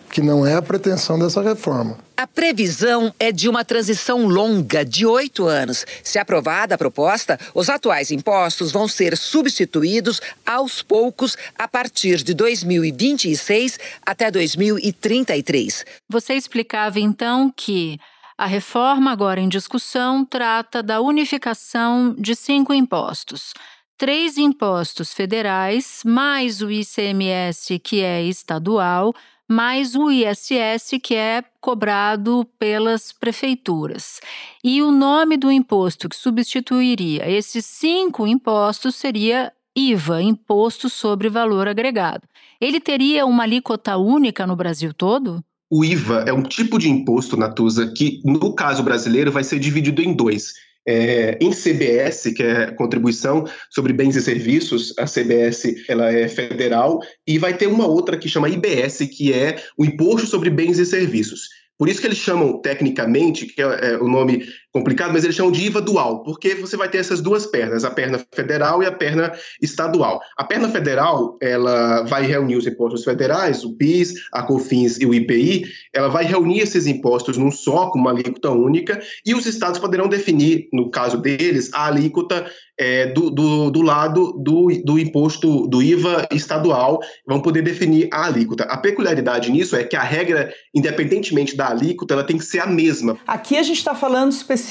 que 0.10 0.22
não 0.22 0.46
é 0.46 0.56
a 0.56 0.62
pretensão 0.62 1.18
dessa 1.20 1.42
reforma. 1.42 1.98
A 2.16 2.26
previsão 2.26 3.14
é 3.20 3.32
de 3.32 3.48
uma 3.48 3.64
transição 3.64 4.26
longa, 4.26 4.84
de 4.84 5.06
oito 5.06 5.46
anos. 5.46 5.86
Se 6.04 6.18
aprovada 6.18 6.74
a 6.74 6.78
proposta, 6.78 7.40
os 7.54 7.70
atuais 7.70 8.10
impostos 8.10 8.72
vão 8.72 8.88
ser 8.88 9.16
substituídos 9.16 10.20
aos 10.46 10.82
poucos 10.82 11.38
a 11.58 11.68
partir 11.68 12.24
de 12.24 12.34
2026 12.34 13.80
até 14.06 14.32
2033. 14.32 15.86
Você 16.10 16.34
explicava 16.34 17.00
então 17.00 17.54
que 17.56 18.00
a 18.38 18.46
reforma 18.46 19.12
agora 19.12 19.40
em 19.40 19.50
discussão 19.50 20.24
trata 20.24 20.84
da 20.84 21.02
unificação 21.02 22.16
de 22.18 22.36
cinco 22.36 22.74
impostos. 22.74 23.54
Três 23.98 24.38
impostos 24.38 25.12
federais, 25.12 26.02
mais 26.06 26.62
o 26.62 26.70
ICMS, 26.70 27.80
que 27.80 28.02
é 28.02 28.24
estadual, 28.24 29.12
mais 29.48 29.96
o 29.96 30.12
ISS, 30.12 31.00
que 31.02 31.16
é 31.16 31.44
cobrado 31.62 32.46
pelas 32.60 33.12
prefeituras. 33.12 34.20
E 34.64 34.82
o 34.82 34.92
nome 34.92 35.38
do 35.38 35.52
imposto 35.52 36.10
que 36.10 36.16
substituiria 36.16 37.30
esses 37.30 37.66
cinco 37.66 38.28
impostos 38.28 38.96
seria 38.96 39.54
IVA, 39.76 40.24
Imposto 40.24 40.90
sobre 40.90 41.30
Valor 41.30 41.68
Agregado. 41.68 42.28
Ele 42.60 42.80
teria 42.80 43.28
uma 43.28 43.44
alíquota 43.44 43.96
única 43.96 44.48
no 44.48 44.56
Brasil 44.56 44.92
todo? 44.92 45.44
O 45.70 45.86
IVA 45.86 46.24
é 46.26 46.34
um 46.34 46.42
tipo 46.42 46.80
de 46.80 46.90
imposto, 46.90 47.38
Natuza, 47.38 47.92
que 47.96 48.20
no 48.26 48.56
caso 48.56 48.82
brasileiro 48.82 49.32
vai 49.32 49.44
ser 49.44 49.60
dividido 49.60 50.02
em 50.02 50.14
dois. 50.14 50.54
É, 50.88 51.38
em 51.42 51.52
CBS, 51.52 52.32
que 52.34 52.42
é 52.42 52.72
Contribuição 52.72 53.46
sobre 53.70 53.92
Bens 53.92 54.16
e 54.16 54.22
Serviços, 54.22 54.94
a 54.98 55.06
CBS 55.06 55.84
ela 55.90 56.12
é 56.12 56.30
federal, 56.30 57.00
e 57.28 57.38
vai 57.38 57.58
ter 57.58 57.68
uma 57.68 57.86
outra 57.86 58.18
que 58.18 58.30
chama 58.30 58.50
IBS, 58.50 59.00
que 59.12 59.34
é 59.34 59.62
o 59.78 59.84
Imposto 59.84 60.28
sobre 60.28 60.50
Bens 60.50 60.80
e 60.80 60.86
Serviços. 60.86 61.42
Por 61.78 61.88
isso 61.88 62.02
que 62.02 62.08
eles 62.08 62.18
chamam 62.18 62.60
tecnicamente, 62.60 63.46
que 63.46 63.62
é, 63.62 63.92
é 63.92 63.98
o 63.98 64.08
nome 64.08 64.44
complicado, 64.74 65.12
mas 65.12 65.24
eles 65.24 65.36
chamam 65.36 65.52
de 65.52 65.66
IVA 65.66 65.82
dual, 65.82 66.24
porque 66.24 66.56
você 66.56 66.78
vai 66.78 66.90
ter 66.90 67.00
essas 67.00 67.22
duas 67.22 67.46
pernas, 67.46 67.84
a 67.84 67.92
perna 67.92 68.24
federal 68.34 68.84
e 68.84 68.86
a 68.86 68.92
perna 68.92 69.32
estadual. 69.62 70.22
A 70.38 70.44
perna 70.44 70.70
federal, 70.70 71.38
ela 71.42 72.04
vai 72.04 72.26
reunir 72.26 72.56
os 72.56 72.68
impostos 72.68 73.04
federais, 73.04 73.64
o 73.64 73.76
PIS, 73.76 74.14
a 74.32 74.44
COFINS 74.44 75.00
e 75.00 75.06
o 75.06 75.14
IPI, 75.14 75.66
ela 75.94 76.10
vai 76.10 76.26
reunir 76.26 76.60
esses 76.60 76.86
impostos 76.86 77.38
num 77.38 77.52
só, 77.52 77.90
com 77.90 78.00
uma 78.00 78.12
alíquota 78.12 78.52
única, 78.52 79.00
e 79.26 79.34
os 79.34 79.46
estados 79.46 79.80
poderão 79.80 80.08
definir, 80.08 80.68
no 80.72 80.92
caso 80.92 81.18
deles, 81.18 81.72
a 81.74 81.88
alíquota 81.88 82.46
é, 82.80 83.08
do, 83.08 83.32
do, 83.32 83.72
do, 83.72 83.82
lado 83.82 84.34
do, 84.34 84.68
do 84.86 85.00
imposto 85.00 85.68
do 85.68 85.82
IVA 85.82 86.28
estadual, 86.32 87.00
vão 87.26 87.42
poder 87.42 87.64
definir 87.64 88.08
a 88.14 88.26
alíquota. 88.26 88.66
A 88.66 88.78
peculiaridade 88.78 89.52
nisso 89.52 89.76
é 89.76 89.84
que 89.84 89.96
a 89.96 90.04
regra, 90.04 90.54
independentemente 90.76 91.58
da 91.58 91.70
alíquota, 91.70 92.14
ela 92.14 92.24
tem 92.24 92.38
que 92.38 92.46
ser 92.46 92.60
a 92.60 92.68
mesma. 92.68 93.18
Aqui 93.26 93.58
a 93.58 93.64
gente 93.64 93.78
está 93.78 93.96
falando 93.96 94.32
especificamente 94.32 94.67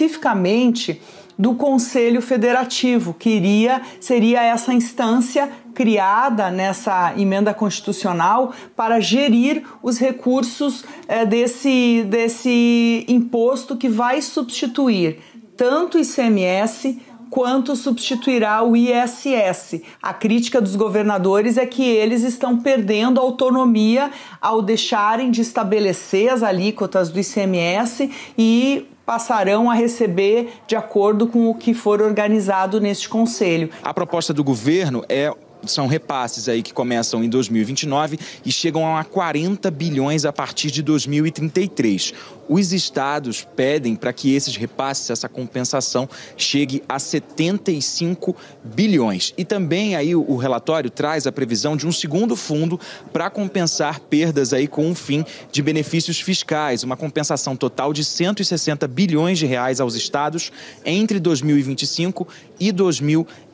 do 1.39 1.55
Conselho 1.55 2.23
Federativo, 2.23 3.13
que 3.13 3.29
iria, 3.29 3.83
seria 4.01 4.43
essa 4.43 4.73
instância 4.73 5.51
criada 5.75 6.51
nessa 6.51 7.13
emenda 7.17 7.53
constitucional 7.53 8.55
para 8.75 8.99
gerir 9.01 9.63
os 9.83 9.99
recursos 9.99 10.85
é, 11.07 11.27
desse, 11.27 12.05
desse 12.09 13.05
imposto 13.07 13.77
que 13.77 13.89
vai 13.89 14.23
substituir 14.23 15.19
tanto 15.57 15.99
o 15.99 16.01
ICMS 16.01 17.01
quanto 17.29 17.75
substituirá 17.75 18.63
o 18.63 18.77
ISS. 18.77 19.83
A 20.01 20.15
crítica 20.15 20.61
dos 20.61 20.77
governadores 20.77 21.59
é 21.59 21.67
que 21.67 21.83
eles 21.83 22.23
estão 22.23 22.57
perdendo 22.57 23.21
autonomia 23.21 24.11
ao 24.41 24.63
deixarem 24.63 25.31
de 25.31 25.43
estabelecer 25.43 26.33
as 26.33 26.43
alíquotas 26.43 27.11
do 27.11 27.19
ICMS 27.19 28.11
e 28.39 28.87
passarão 29.07 29.71
a 29.71 29.75
receber 29.75 30.55
de 30.67 30.75
acordo 30.75 31.29
com 31.29 31.49
o 31.49 31.55
que 31.55 31.73
for 31.73 32.03
organizado 32.03 32.81
neste 32.81 33.09
conselho. 33.09 33.71
A 33.83 33.95
proposta 33.95 34.35
do 34.35 34.43
governo 34.43 35.05
é 35.09 35.33
são 35.65 35.87
repasses 35.87 36.49
aí 36.49 36.63
que 36.63 36.73
começam 36.73 37.25
em 37.25 37.29
2029 37.29 38.19
e 38.45 38.53
chegam 38.53 38.97
a 38.97 39.05
40 39.05 39.71
bilhões 39.71 40.25
a 40.25 40.33
partir 40.33 40.71
de 40.71 40.83
2033. 40.83 42.13
Os 42.49 42.73
estados 42.73 43.47
pedem 43.57 43.97
para 43.97 44.13
que 44.13 44.33
esses 44.35 44.55
repasses, 44.55 45.11
essa 45.11 45.29
compensação, 45.29 46.09
chegue 46.37 46.83
a 46.89 46.99
75 46.99 48.37
bilhões. 48.63 49.35
E 49.37 49.45
também 49.45 49.97
aí 49.97 50.15
o 50.15 50.37
relatório 50.37 50.89
traz 50.89 51.27
a 51.27 51.33
previsão 51.33 51.77
de 51.77 51.87
um 51.87 51.93
segundo 51.93 52.37
fundo 52.37 52.79
para 53.13 53.29
compensar 53.31 53.99
perdas 53.99 54.53
aí 54.53 54.69
com 54.69 54.87
um 54.87 54.95
fim 54.95 55.25
de 55.51 55.61
benefícios 55.61 56.21
fiscais, 56.21 56.85
uma 56.85 56.97
compensação 56.97 57.57
total 57.57 57.93
de 57.93 58.05
160 58.05 58.87
bilhões 58.87 59.39
de 59.39 59.47
reais 59.47 59.81
aos 59.81 59.97
estados 59.97 60.53
entre 60.85 61.19
2025 61.19 62.29
e 62.61 62.71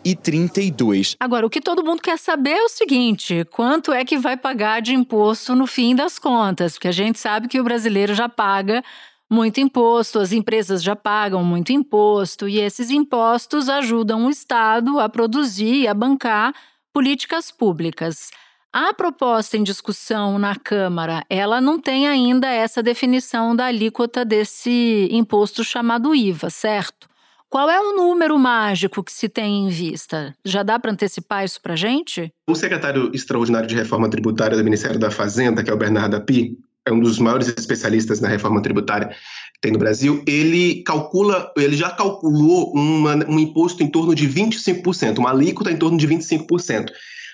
2032. 0.04 1.16
Agora, 1.18 1.46
o 1.46 1.50
que 1.50 1.60
todo 1.60 1.84
mundo 1.84 2.02
quer 2.02 2.18
saber 2.18 2.52
é 2.52 2.64
o 2.64 2.68
seguinte: 2.68 3.44
quanto 3.50 3.92
é 3.92 4.04
que 4.04 4.18
vai 4.18 4.36
pagar 4.36 4.82
de 4.82 4.94
imposto 4.94 5.54
no 5.54 5.66
fim 5.66 5.94
das 5.94 6.18
contas? 6.18 6.74
Porque 6.74 6.88
a 6.88 6.92
gente 6.92 7.18
sabe 7.18 7.48
que 7.48 7.60
o 7.60 7.64
brasileiro 7.64 8.14
já 8.14 8.28
paga 8.28 8.82
muito 9.30 9.60
imposto, 9.60 10.18
as 10.18 10.30
empresas 10.30 10.82
já 10.82 10.94
pagam 10.94 11.42
muito 11.42 11.72
imposto 11.72 12.46
e 12.46 12.60
esses 12.60 12.90
impostos 12.90 13.68
ajudam 13.68 14.26
o 14.26 14.30
Estado 14.30 15.00
a 15.00 15.08
produzir 15.08 15.82
e 15.82 15.88
a 15.88 15.94
bancar 15.94 16.52
políticas 16.92 17.50
públicas. 17.50 18.30
A 18.70 18.92
proposta 18.94 19.56
em 19.56 19.62
discussão 19.62 20.38
na 20.38 20.56
Câmara, 20.56 21.24
ela 21.28 21.60
não 21.60 21.78
tem 21.78 22.08
ainda 22.08 22.48
essa 22.48 22.82
definição 22.82 23.54
da 23.54 23.66
alíquota 23.66 24.24
desse 24.24 25.08
imposto 25.10 25.62
chamado 25.62 26.14
IVA, 26.14 26.48
certo? 26.48 27.11
Qual 27.52 27.68
é 27.68 27.78
o 27.78 27.94
número 27.94 28.38
mágico 28.38 29.04
que 29.04 29.12
se 29.12 29.28
tem 29.28 29.66
em 29.66 29.68
vista? 29.68 30.34
Já 30.42 30.62
dá 30.62 30.78
para 30.78 30.90
antecipar 30.90 31.44
isso 31.44 31.60
para 31.60 31.76
gente? 31.76 32.32
O 32.48 32.54
secretário 32.54 33.10
extraordinário 33.12 33.68
de 33.68 33.74
reforma 33.74 34.08
tributária 34.08 34.56
do 34.56 34.64
Ministério 34.64 34.98
da 34.98 35.10
Fazenda, 35.10 35.62
que 35.62 35.68
é 35.68 35.74
o 35.74 35.76
Bernardo 35.76 36.16
Api, 36.16 36.56
é 36.86 36.90
um 36.90 36.98
dos 36.98 37.18
maiores 37.18 37.48
especialistas 37.48 38.22
na 38.22 38.28
reforma 38.28 38.62
tributária 38.62 39.08
que 39.08 39.60
tem 39.60 39.70
no 39.70 39.78
Brasil, 39.78 40.24
ele 40.26 40.82
calcula, 40.82 41.52
ele 41.54 41.76
já 41.76 41.90
calculou 41.90 42.72
uma, 42.72 43.16
um 43.28 43.38
imposto 43.38 43.82
em 43.82 43.88
torno 43.88 44.14
de 44.14 44.26
25%, 44.26 45.18
uma 45.18 45.28
alíquota 45.28 45.70
em 45.70 45.76
torno 45.76 45.98
de 45.98 46.08
25%. 46.08 46.86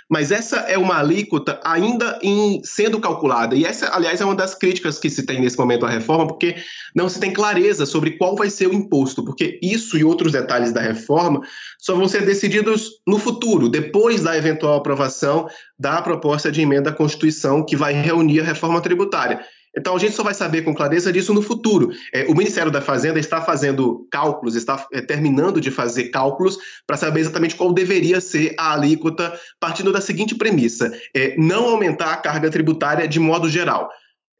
Mas 0.08 0.32
essa 0.32 0.60
é 0.60 0.78
uma 0.78 0.98
alíquota 0.98 1.60
ainda 1.62 2.18
em 2.22 2.62
sendo 2.64 2.98
calculada. 2.98 3.54
E 3.54 3.64
essa, 3.64 3.94
aliás, 3.94 4.20
é 4.20 4.24
uma 4.24 4.34
das 4.34 4.54
críticas 4.54 4.98
que 4.98 5.10
se 5.10 5.24
tem 5.24 5.40
nesse 5.40 5.58
momento 5.58 5.84
à 5.84 5.90
reforma, 5.90 6.26
porque 6.26 6.56
não 6.94 7.08
se 7.08 7.20
tem 7.20 7.32
clareza 7.32 7.84
sobre 7.84 8.12
qual 8.12 8.34
vai 8.34 8.48
ser 8.48 8.68
o 8.68 8.72
imposto, 8.72 9.22
porque 9.22 9.58
isso 9.62 9.98
e 9.98 10.04
outros 10.04 10.32
detalhes 10.32 10.72
da 10.72 10.80
reforma 10.80 11.42
só 11.78 11.94
vão 11.94 12.08
ser 12.08 12.24
decididos 12.24 13.00
no 13.06 13.18
futuro, 13.18 13.68
depois 13.68 14.22
da 14.22 14.36
eventual 14.36 14.76
aprovação 14.76 15.48
da 15.78 16.00
proposta 16.00 16.50
de 16.50 16.62
emenda 16.62 16.90
à 16.90 16.92
Constituição 16.92 17.64
que 17.64 17.76
vai 17.76 17.92
reunir 17.92 18.40
a 18.40 18.44
reforma 18.44 18.80
tributária. 18.80 19.40
Então 19.78 19.94
a 19.94 19.98
gente 19.98 20.14
só 20.14 20.24
vai 20.24 20.34
saber 20.34 20.62
com 20.62 20.74
clareza 20.74 21.12
disso 21.12 21.32
no 21.32 21.40
futuro. 21.40 21.90
É, 22.12 22.26
o 22.26 22.34
Ministério 22.34 22.70
da 22.70 22.80
Fazenda 22.80 23.20
está 23.20 23.40
fazendo 23.40 24.06
cálculos, 24.10 24.56
está 24.56 24.84
é, 24.92 25.00
terminando 25.00 25.60
de 25.60 25.70
fazer 25.70 26.08
cálculos 26.08 26.58
para 26.84 26.96
saber 26.96 27.20
exatamente 27.20 27.54
qual 27.54 27.72
deveria 27.72 28.20
ser 28.20 28.54
a 28.58 28.72
alíquota, 28.74 29.32
partindo 29.60 29.92
da 29.92 30.00
seguinte 30.00 30.34
premissa: 30.34 30.92
é, 31.14 31.36
não 31.38 31.68
aumentar 31.68 32.12
a 32.12 32.16
carga 32.16 32.50
tributária 32.50 33.06
de 33.06 33.20
modo 33.20 33.48
geral. 33.48 33.88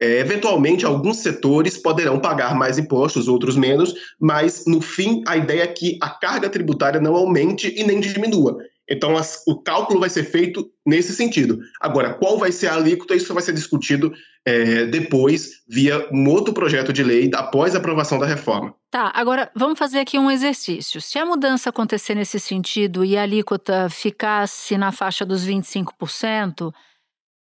É, 0.01 0.19
eventualmente, 0.19 0.85
alguns 0.85 1.17
setores 1.17 1.77
poderão 1.77 2.19
pagar 2.19 2.55
mais 2.55 2.77
impostos, 2.77 3.27
outros 3.27 3.55
menos, 3.57 3.93
mas 4.19 4.65
no 4.65 4.81
fim 4.81 5.21
a 5.27 5.35
ideia 5.35 5.63
é 5.63 5.67
que 5.67 5.97
a 6.01 6.09
carga 6.09 6.49
tributária 6.49 7.01
não 7.01 7.15
aumente 7.15 7.73
e 7.77 7.83
nem 7.83 7.99
diminua. 7.99 8.57
Então, 8.89 9.15
as, 9.15 9.43
o 9.45 9.61
cálculo 9.61 9.99
vai 9.99 10.09
ser 10.09 10.23
feito 10.23 10.69
nesse 10.85 11.13
sentido. 11.13 11.59
Agora, 11.79 12.13
qual 12.13 12.39
vai 12.39 12.51
ser 12.51 12.67
a 12.67 12.75
alíquota? 12.75 13.15
Isso 13.15 13.33
vai 13.33 13.43
ser 13.43 13.53
discutido 13.53 14.11
é, 14.45 14.85
depois, 14.85 15.63
via 15.67 16.07
um 16.11 16.27
outro 16.29 16.53
projeto 16.53 16.91
de 16.93 17.03
lei, 17.03 17.29
após 17.33 17.75
a 17.75 17.77
aprovação 17.77 18.17
da 18.17 18.25
reforma. 18.25 18.73
Tá, 18.89 19.11
agora 19.13 19.51
vamos 19.55 19.77
fazer 19.77 19.99
aqui 19.99 20.17
um 20.17 20.31
exercício. 20.31 21.01
Se 21.01 21.19
a 21.19 21.25
mudança 21.25 21.69
acontecer 21.69 22.15
nesse 22.15 22.39
sentido 22.39 23.05
e 23.05 23.17
a 23.17 23.23
alíquota 23.23 23.87
ficasse 23.89 24.77
na 24.77 24.91
faixa 24.91 25.25
dos 25.25 25.45
25%, 25.45 26.73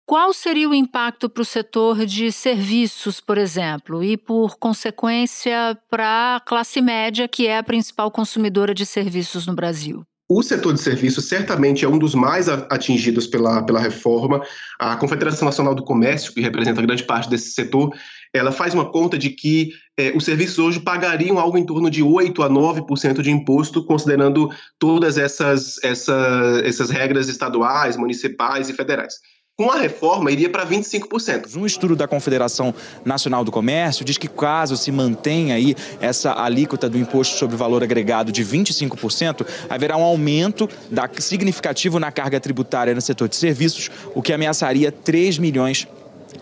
qual 0.04 0.32
seria 0.32 0.68
o 0.68 0.74
impacto 0.74 1.30
para 1.30 1.42
o 1.42 1.44
setor 1.44 2.04
de 2.04 2.32
serviços, 2.32 3.20
por 3.20 3.38
exemplo, 3.38 4.02
e 4.02 4.16
por 4.16 4.58
consequência 4.58 5.78
para 5.88 6.34
a 6.34 6.40
classe 6.40 6.80
média, 6.80 7.28
que 7.28 7.46
é 7.46 7.58
a 7.58 7.62
principal 7.62 8.10
consumidora 8.10 8.74
de 8.74 8.84
serviços 8.84 9.46
no 9.46 9.54
Brasil? 9.54 10.04
O 10.32 10.44
setor 10.44 10.74
de 10.74 10.80
serviços 10.80 11.24
certamente 11.24 11.84
é 11.84 11.88
um 11.88 11.98
dos 11.98 12.14
mais 12.14 12.48
atingidos 12.48 13.26
pela, 13.26 13.64
pela 13.64 13.80
reforma. 13.80 14.40
A 14.78 14.94
Confederação 14.94 15.44
Nacional 15.44 15.74
do 15.74 15.82
Comércio, 15.82 16.32
que 16.32 16.40
representa 16.40 16.80
grande 16.80 17.02
parte 17.02 17.28
desse 17.28 17.50
setor, 17.50 17.92
ela 18.32 18.52
faz 18.52 18.72
uma 18.72 18.92
conta 18.92 19.18
de 19.18 19.30
que 19.30 19.72
é, 19.98 20.12
os 20.14 20.24
serviços 20.24 20.60
hoje 20.60 20.78
pagariam 20.78 21.36
algo 21.36 21.58
em 21.58 21.66
torno 21.66 21.90
de 21.90 22.00
8 22.00 22.44
a 22.44 22.48
9% 22.48 23.22
de 23.22 23.30
imposto, 23.32 23.84
considerando 23.84 24.48
todas 24.78 25.18
essas, 25.18 25.82
essa, 25.82 26.62
essas 26.64 26.90
regras 26.90 27.28
estaduais, 27.28 27.96
municipais 27.96 28.68
e 28.68 28.72
federais 28.72 29.14
com 29.60 29.70
a 29.70 29.76
reforma 29.76 30.32
iria 30.32 30.48
para 30.48 30.64
25%. 30.64 31.54
Um 31.54 31.66
estudo 31.66 31.94
da 31.94 32.08
Confederação 32.08 32.74
Nacional 33.04 33.44
do 33.44 33.52
Comércio 33.52 34.06
diz 34.06 34.16
que 34.16 34.26
caso 34.26 34.74
se 34.74 34.90
mantenha 34.90 35.54
aí 35.54 35.76
essa 36.00 36.32
alíquota 36.32 36.88
do 36.88 36.96
imposto 36.96 37.36
sobre 37.36 37.56
valor 37.56 37.82
agregado 37.82 38.32
de 38.32 38.42
25%, 38.42 39.46
haverá 39.68 39.98
um 39.98 40.02
aumento 40.02 40.66
da, 40.90 41.10
significativo 41.18 42.00
na 42.00 42.10
carga 42.10 42.40
tributária 42.40 42.94
no 42.94 43.02
setor 43.02 43.28
de 43.28 43.36
serviços, 43.36 43.90
o 44.14 44.22
que 44.22 44.32
ameaçaria 44.32 44.90
3 44.90 45.36
milhões 45.36 45.86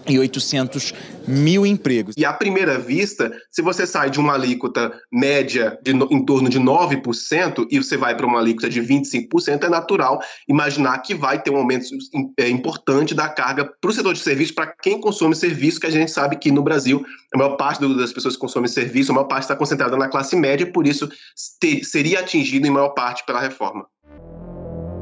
e 0.09 0.19
800 0.19 0.95
mil 1.27 1.67
empregos. 1.67 2.15
E 2.17 2.25
à 2.25 2.33
primeira 2.33 2.79
vista, 2.79 3.31
se 3.51 3.63
você 3.63 3.87
sai 3.87 4.11
de 4.11 4.19
uma 4.19 4.35
alíquota 4.35 4.93
média 5.13 5.79
de, 5.83 5.93
em 5.93 6.25
torno 6.25 6.49
de 6.49 6.59
9% 6.59 7.67
e 7.71 7.79
você 7.79 7.97
vai 7.97 8.17
para 8.17 8.27
uma 8.27 8.39
alíquota 8.39 8.69
de 8.69 8.81
25%, 8.81 9.65
é 9.65 9.69
natural 9.69 10.21
imaginar 10.49 10.99
que 10.99 11.15
vai 11.15 11.41
ter 11.41 11.51
um 11.51 11.57
aumento 11.57 11.87
é, 12.39 12.49
importante 12.49 13.15
da 13.15 13.29
carga 13.29 13.71
para 13.81 13.91
o 13.91 13.93
setor 13.93 14.15
de 14.15 14.21
serviço, 14.21 14.55
para 14.55 14.67
quem 14.67 15.01
consome 15.01 15.35
serviço, 15.35 15.81
que 15.81 15.87
a 15.87 15.91
gente 15.91 16.11
sabe 16.11 16.37
que 16.37 16.51
no 16.51 16.63
Brasil 16.63 17.05
a 17.35 17.39
maior 17.39 17.57
parte 17.57 17.81
das 17.97 18.13
pessoas 18.13 18.35
que 18.35 18.41
consomem 18.41 18.69
serviço, 18.69 19.13
a 19.13 19.15
maior 19.15 19.27
parte 19.27 19.43
está 19.43 19.57
concentrada 19.57 19.97
na 19.97 20.09
classe 20.09 20.35
média, 20.35 20.71
por 20.71 20.87
isso 20.87 21.09
ter, 21.61 21.85
seria 21.85 22.21
atingido 22.21 22.67
em 22.67 22.71
maior 22.71 22.91
parte 22.91 23.25
pela 23.27 23.41
reforma. 23.41 23.87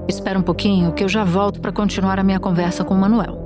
Espera 0.09 0.39
um 0.39 0.43
pouquinho 0.43 0.93
que 0.93 1.03
eu 1.03 1.09
já 1.09 1.25
volto 1.25 1.61
para 1.61 1.73
continuar 1.73 2.19
a 2.19 2.23
minha 2.23 2.39
conversa 2.39 2.85
com 2.85 2.95
o 2.95 2.99
Manuel. 2.99 3.46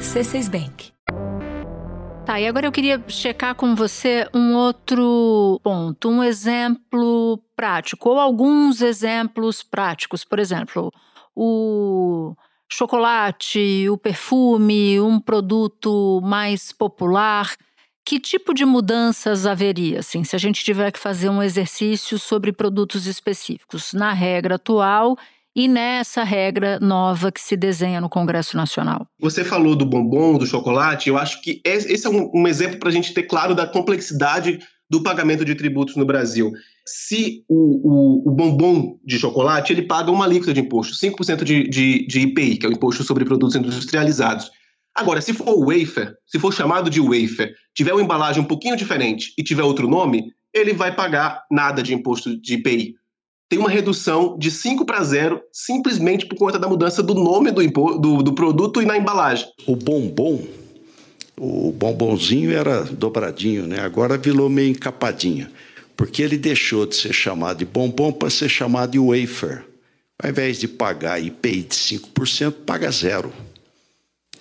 C6 0.00 0.48
Bank. 0.48 0.92
Tá, 2.24 2.40
e 2.40 2.46
agora 2.46 2.66
eu 2.66 2.72
queria 2.72 3.02
checar 3.08 3.54
com 3.54 3.74
você 3.74 4.28
um 4.34 4.54
outro 4.54 5.60
ponto, 5.62 6.08
um 6.08 6.24
exemplo 6.24 7.40
prático, 7.54 8.10
ou 8.10 8.18
alguns 8.18 8.82
exemplos 8.82 9.62
práticos. 9.62 10.24
Por 10.24 10.38
exemplo, 10.38 10.92
o 11.34 12.34
chocolate, 12.68 13.88
o 13.88 13.96
perfume, 13.96 15.00
um 15.00 15.20
produto 15.20 16.20
mais 16.22 16.72
popular. 16.72 17.54
Que 18.04 18.20
tipo 18.20 18.54
de 18.54 18.64
mudanças 18.64 19.46
haveria, 19.46 20.00
assim, 20.00 20.22
se 20.24 20.36
a 20.36 20.38
gente 20.38 20.64
tiver 20.64 20.92
que 20.92 20.98
fazer 20.98 21.28
um 21.28 21.42
exercício 21.42 22.18
sobre 22.18 22.52
produtos 22.52 23.06
específicos 23.06 23.92
na 23.92 24.12
regra 24.12 24.56
atual 24.56 25.16
e 25.56 25.66
nessa 25.66 26.22
regra 26.22 26.78
nova 26.78 27.32
que 27.32 27.40
se 27.40 27.56
desenha 27.56 27.98
no 27.98 28.10
Congresso 28.10 28.58
Nacional. 28.58 29.08
Você 29.18 29.42
falou 29.42 29.74
do 29.74 29.86
bombom, 29.86 30.36
do 30.36 30.46
chocolate, 30.46 31.08
eu 31.08 31.16
acho 31.16 31.40
que 31.40 31.62
esse 31.64 32.06
é 32.06 32.10
um, 32.10 32.30
um 32.34 32.46
exemplo 32.46 32.78
para 32.78 32.90
a 32.90 32.92
gente 32.92 33.14
ter 33.14 33.22
claro 33.22 33.54
da 33.54 33.66
complexidade 33.66 34.58
do 34.90 35.02
pagamento 35.02 35.46
de 35.46 35.54
tributos 35.54 35.96
no 35.96 36.04
Brasil. 36.04 36.52
Se 36.84 37.42
o, 37.48 37.54
o, 37.56 38.28
o, 38.28 38.30
bombom 38.30 38.98
de 39.02 39.18
chocolate, 39.18 39.72
ele 39.72 39.82
paga 39.82 40.12
uma 40.12 40.26
alíquota 40.26 40.52
de 40.52 40.60
imposto, 40.60 40.94
5% 40.94 41.42
de, 41.42 41.68
de, 41.68 42.06
de 42.06 42.20
IPI, 42.20 42.58
que 42.58 42.66
é 42.66 42.68
o 42.68 42.72
Imposto 42.72 43.02
sobre 43.02 43.24
Produtos 43.24 43.56
Industrializados. 43.56 44.50
Agora, 44.94 45.22
se 45.22 45.32
for 45.32 45.58
wafer, 45.58 46.14
se 46.26 46.38
for 46.38 46.52
chamado 46.52 46.90
de 46.90 47.00
wafer, 47.00 47.54
tiver 47.74 47.94
uma 47.94 48.02
embalagem 48.02 48.42
um 48.42 48.46
pouquinho 48.46 48.76
diferente 48.76 49.32
e 49.36 49.42
tiver 49.42 49.62
outro 49.62 49.88
nome, 49.88 50.32
ele 50.54 50.74
vai 50.74 50.94
pagar 50.94 51.42
nada 51.50 51.82
de 51.82 51.94
imposto 51.94 52.40
de 52.40 52.54
IPI 52.54 52.94
tem 53.48 53.58
uma 53.58 53.70
redução 53.70 54.36
de 54.38 54.50
5 54.50 54.84
para 54.84 55.02
0, 55.02 55.40
simplesmente 55.52 56.26
por 56.26 56.36
conta 56.36 56.58
da 56.58 56.68
mudança 56.68 57.02
do 57.02 57.14
nome 57.14 57.52
do, 57.52 57.64
do, 57.98 58.22
do 58.22 58.32
produto 58.32 58.82
e 58.82 58.84
na 58.84 58.96
embalagem. 58.96 59.46
O 59.66 59.76
bombom, 59.76 60.44
o 61.38 61.70
bombonzinho 61.70 62.52
era 62.52 62.82
dobradinho, 62.82 63.66
né? 63.66 63.80
agora 63.80 64.18
virou 64.18 64.48
meio 64.48 64.70
encapadinho, 64.70 65.48
porque 65.96 66.22
ele 66.22 66.36
deixou 66.36 66.86
de 66.86 66.96
ser 66.96 67.12
chamado 67.12 67.58
de 67.58 67.64
bombom 67.64 68.10
para 68.10 68.30
ser 68.30 68.48
chamado 68.48 68.92
de 68.92 68.98
wafer. 68.98 69.64
Ao 70.20 70.30
invés 70.30 70.58
de 70.58 70.66
pagar 70.66 71.22
IPI 71.22 71.62
de 71.62 71.76
5%, 71.76 72.52
paga 72.64 72.90
zero. 72.90 73.32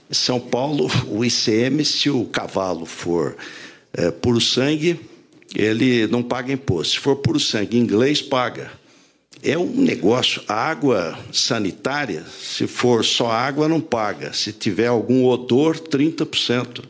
Em 0.09 0.13
São 0.13 0.39
Paulo, 0.39 0.89
o 1.07 1.23
ICM, 1.23 1.83
se 1.83 2.09
o 2.09 2.25
cavalo 2.25 2.85
for 2.85 3.35
é, 3.93 4.09
puro 4.09 4.39
sangue, 4.39 4.99
ele 5.53 6.07
não 6.07 6.23
paga 6.23 6.53
imposto. 6.53 6.93
Se 6.93 6.99
for 6.99 7.17
puro 7.17 7.39
sangue 7.39 7.77
inglês, 7.77 8.21
paga 8.21 8.71
é 9.43 9.57
um 9.57 9.67
negócio. 9.67 10.41
A 10.47 10.53
água 10.53 11.17
sanitária, 11.31 12.23
se 12.23 12.67
for 12.67 13.03
só 13.03 13.29
água, 13.29 13.67
não 13.67 13.79
paga. 13.79 14.33
Se 14.33 14.51
tiver 14.51 14.87
algum 14.87 15.25
odor, 15.25 15.77
30%. 15.77 16.83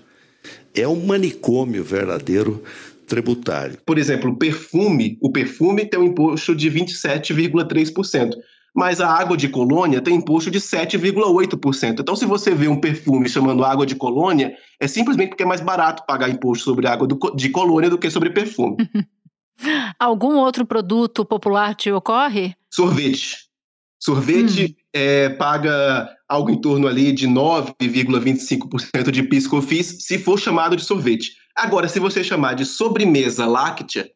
É 0.73 0.87
um 0.87 1.05
manicômio 1.05 1.83
verdadeiro 1.83 2.63
tributário. 3.07 3.77
Por 3.85 3.97
exemplo, 3.97 4.31
o 4.31 4.35
perfume, 4.35 5.17
o 5.21 5.31
perfume 5.31 5.85
tem 5.85 5.99
um 5.99 6.03
imposto 6.03 6.55
de 6.55 6.69
27,3%. 6.69 8.35
Mas 8.75 8.99
a 8.99 9.07
água 9.07 9.37
de 9.37 9.47
colônia 9.47 10.01
tem 10.01 10.15
imposto 10.15 10.51
de 10.51 10.59
7,8%. 10.59 12.01
Então, 12.01 12.15
se 12.15 12.25
você 12.25 12.53
vê 12.53 12.67
um 12.67 12.79
perfume 12.79 13.29
chamando 13.29 13.63
água 13.63 13.85
de 13.85 13.95
colônia, 13.95 14.53
é 14.77 14.85
simplesmente 14.85 15.29
porque 15.29 15.43
é 15.43 15.45
mais 15.45 15.61
barato 15.61 16.03
pagar 16.05 16.29
imposto 16.29 16.65
sobre 16.65 16.85
água 16.85 17.07
de 17.35 17.49
colônia 17.49 17.89
do 17.89 17.97
que 17.97 18.09
sobre 18.09 18.31
perfume. 18.31 18.77
Algum 19.99 20.35
outro 20.35 20.65
produto 20.65 21.25
popular 21.25 21.75
te 21.75 21.91
ocorre? 21.91 22.55
Sorvete. 22.71 23.45
Sorvete 23.99 24.65
hum. 24.65 24.83
é, 24.93 25.29
paga 25.29 26.09
algo 26.27 26.51
em 26.51 26.59
torno 26.59 26.87
ali 26.87 27.11
de 27.11 27.27
9,25% 27.27 29.11
de 29.11 29.23
piscofis 29.23 29.97
se 30.05 30.19
for 30.19 30.39
chamado 30.39 30.75
de 30.75 30.83
sorvete. 30.83 31.31
Agora, 31.55 31.87
se 31.87 31.99
você 31.99 32.23
chamar 32.23 32.53
de 32.53 32.65
sobremesa 32.65 33.45
láctea, 33.45 34.09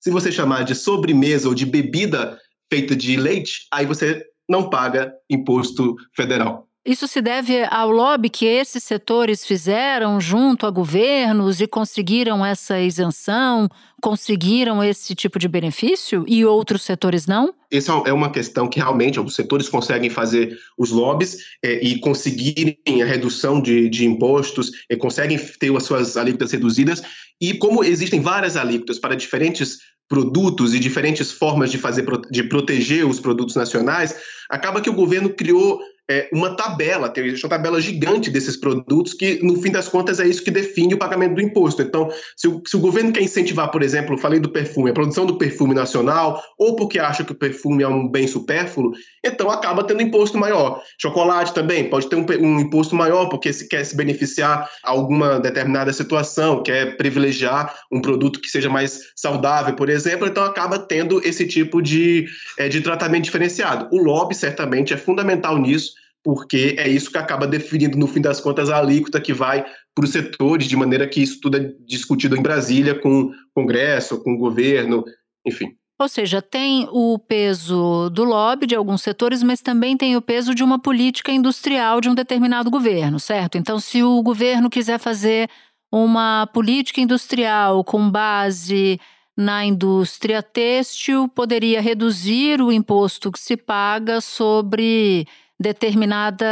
se 0.00 0.10
você 0.10 0.30
chamar 0.30 0.64
de 0.64 0.74
sobremesa 0.74 1.48
ou 1.48 1.54
de 1.54 1.66
bebida 1.66 2.38
feita 2.72 2.94
de 2.94 3.16
leite, 3.16 3.66
aí 3.72 3.84
você 3.84 4.24
não 4.48 4.70
paga 4.70 5.12
imposto 5.28 5.96
federal. 6.14 6.68
Isso 6.86 7.08
se 7.08 7.22
deve 7.22 7.64
ao 7.70 7.90
lobby 7.90 8.28
que 8.28 8.44
esses 8.44 8.84
setores 8.84 9.42
fizeram 9.42 10.20
junto 10.20 10.66
a 10.66 10.70
governos 10.70 11.58
e 11.62 11.66
conseguiram 11.66 12.44
essa 12.44 12.78
isenção, 12.78 13.70
conseguiram 14.02 14.84
esse 14.84 15.14
tipo 15.14 15.38
de 15.38 15.48
benefício 15.48 16.26
e 16.28 16.44
outros 16.44 16.82
setores 16.82 17.26
não? 17.26 17.54
Essa 17.72 17.92
é 18.04 18.12
uma 18.12 18.30
questão 18.30 18.68
que 18.68 18.78
realmente 18.78 19.18
os 19.18 19.34
setores 19.34 19.66
conseguem 19.66 20.10
fazer 20.10 20.58
os 20.76 20.90
lobbies 20.90 21.38
é, 21.64 21.82
e 21.82 21.98
conseguirem 22.00 22.76
a 23.02 23.06
redução 23.06 23.62
de, 23.62 23.88
de 23.88 24.04
impostos, 24.04 24.70
e 24.90 24.94
conseguem 24.94 25.38
ter 25.38 25.74
as 25.74 25.84
suas 25.84 26.18
alíquotas 26.18 26.52
reduzidas. 26.52 27.02
E 27.40 27.54
como 27.54 27.82
existem 27.82 28.20
várias 28.20 28.58
alíquotas 28.58 28.98
para 28.98 29.16
diferentes 29.16 29.78
produtos 30.06 30.74
e 30.74 30.78
diferentes 30.78 31.32
formas 31.32 31.70
de 31.70 31.78
fazer 31.78 32.04
de 32.30 32.42
proteger 32.42 33.06
os 33.06 33.18
produtos 33.18 33.56
nacionais, 33.56 34.14
acaba 34.50 34.82
que 34.82 34.90
o 34.90 34.94
governo 34.94 35.30
criou 35.30 35.80
é, 36.10 36.28
uma 36.32 36.54
tabela, 36.54 37.08
tem 37.08 37.30
uma 37.30 37.48
tabela 37.48 37.80
gigante 37.80 38.30
desses 38.30 38.56
produtos 38.56 39.14
que, 39.14 39.42
no 39.42 39.60
fim 39.60 39.70
das 39.70 39.88
contas, 39.88 40.20
é 40.20 40.26
isso 40.26 40.44
que 40.44 40.50
define 40.50 40.94
o 40.94 40.98
pagamento 40.98 41.36
do 41.36 41.40
imposto. 41.40 41.80
Então, 41.80 42.10
se 42.36 42.46
o, 42.46 42.62
se 42.66 42.76
o 42.76 42.80
governo 42.80 43.12
quer 43.12 43.22
incentivar, 43.22 43.70
por 43.70 43.82
exemplo, 43.82 44.18
falei 44.18 44.38
do 44.38 44.50
perfume, 44.50 44.90
a 44.90 44.94
produção 44.94 45.24
do 45.24 45.38
perfume 45.38 45.74
nacional, 45.74 46.42
ou 46.58 46.76
porque 46.76 46.98
acha 46.98 47.24
que 47.24 47.32
o 47.32 47.34
perfume 47.34 47.82
é 47.82 47.88
um 47.88 48.06
bem 48.06 48.26
supérfluo, 48.26 48.92
então 49.24 49.50
acaba 49.50 49.82
tendo 49.82 50.02
imposto 50.02 50.36
maior. 50.36 50.82
Chocolate 51.00 51.54
também 51.54 51.88
pode 51.88 52.08
ter 52.08 52.16
um, 52.16 52.26
um 52.40 52.60
imposto 52.60 52.94
maior 52.94 53.28
porque 53.30 53.52
se 53.52 53.66
quer 53.66 53.84
se 53.84 53.96
beneficiar 53.96 54.68
alguma 54.82 55.40
determinada 55.40 55.92
situação, 55.92 56.62
quer 56.62 56.98
privilegiar 56.98 57.74
um 57.90 58.00
produto 58.00 58.40
que 58.40 58.48
seja 58.48 58.68
mais 58.68 59.12
saudável, 59.16 59.74
por 59.74 59.88
exemplo, 59.88 60.26
então 60.26 60.44
acaba 60.44 60.78
tendo 60.78 61.26
esse 61.26 61.46
tipo 61.46 61.80
de, 61.80 62.26
é, 62.58 62.68
de 62.68 62.82
tratamento 62.82 63.24
diferenciado. 63.24 63.88
O 63.90 64.02
lobby 64.02 64.34
certamente 64.34 64.92
é 64.92 64.96
fundamental 64.98 65.58
nisso 65.58 65.93
porque 66.24 66.74
é 66.78 66.88
isso 66.88 67.10
que 67.10 67.18
acaba 67.18 67.46
definindo, 67.46 67.98
no 67.98 68.06
fim 68.06 68.22
das 68.22 68.40
contas, 68.40 68.70
a 68.70 68.78
alíquota 68.78 69.20
que 69.20 69.34
vai 69.34 69.64
para 69.94 70.04
os 70.04 70.10
setores, 70.10 70.66
de 70.66 70.74
maneira 70.74 71.06
que 71.06 71.22
isso 71.22 71.38
tudo 71.38 71.58
é 71.58 71.72
discutido 71.86 72.34
em 72.34 72.42
Brasília 72.42 72.98
com 72.98 73.24
o 73.24 73.32
Congresso, 73.54 74.20
com 74.24 74.32
o 74.32 74.38
governo, 74.38 75.04
enfim. 75.46 75.76
Ou 76.00 76.08
seja, 76.08 76.42
tem 76.42 76.88
o 76.90 77.18
peso 77.18 78.10
do 78.10 78.24
lobby 78.24 78.66
de 78.66 78.74
alguns 78.74 79.02
setores, 79.02 79.42
mas 79.42 79.60
também 79.60 79.96
tem 79.96 80.16
o 80.16 80.22
peso 80.22 80.54
de 80.54 80.64
uma 80.64 80.78
política 80.78 81.30
industrial 81.30 82.00
de 82.00 82.08
um 82.08 82.14
determinado 82.14 82.70
governo, 82.70 83.20
certo? 83.20 83.58
Então, 83.58 83.78
se 83.78 84.02
o 84.02 84.20
governo 84.22 84.70
quiser 84.70 84.98
fazer 84.98 85.48
uma 85.92 86.48
política 86.52 87.00
industrial 87.00 87.84
com 87.84 88.10
base 88.10 88.98
na 89.36 89.64
indústria 89.64 90.42
têxtil, 90.42 91.28
poderia 91.28 91.80
reduzir 91.80 92.60
o 92.60 92.72
imposto 92.72 93.30
que 93.30 93.38
se 93.38 93.56
paga 93.56 94.20
sobre 94.20 95.28
determinada 95.60 96.46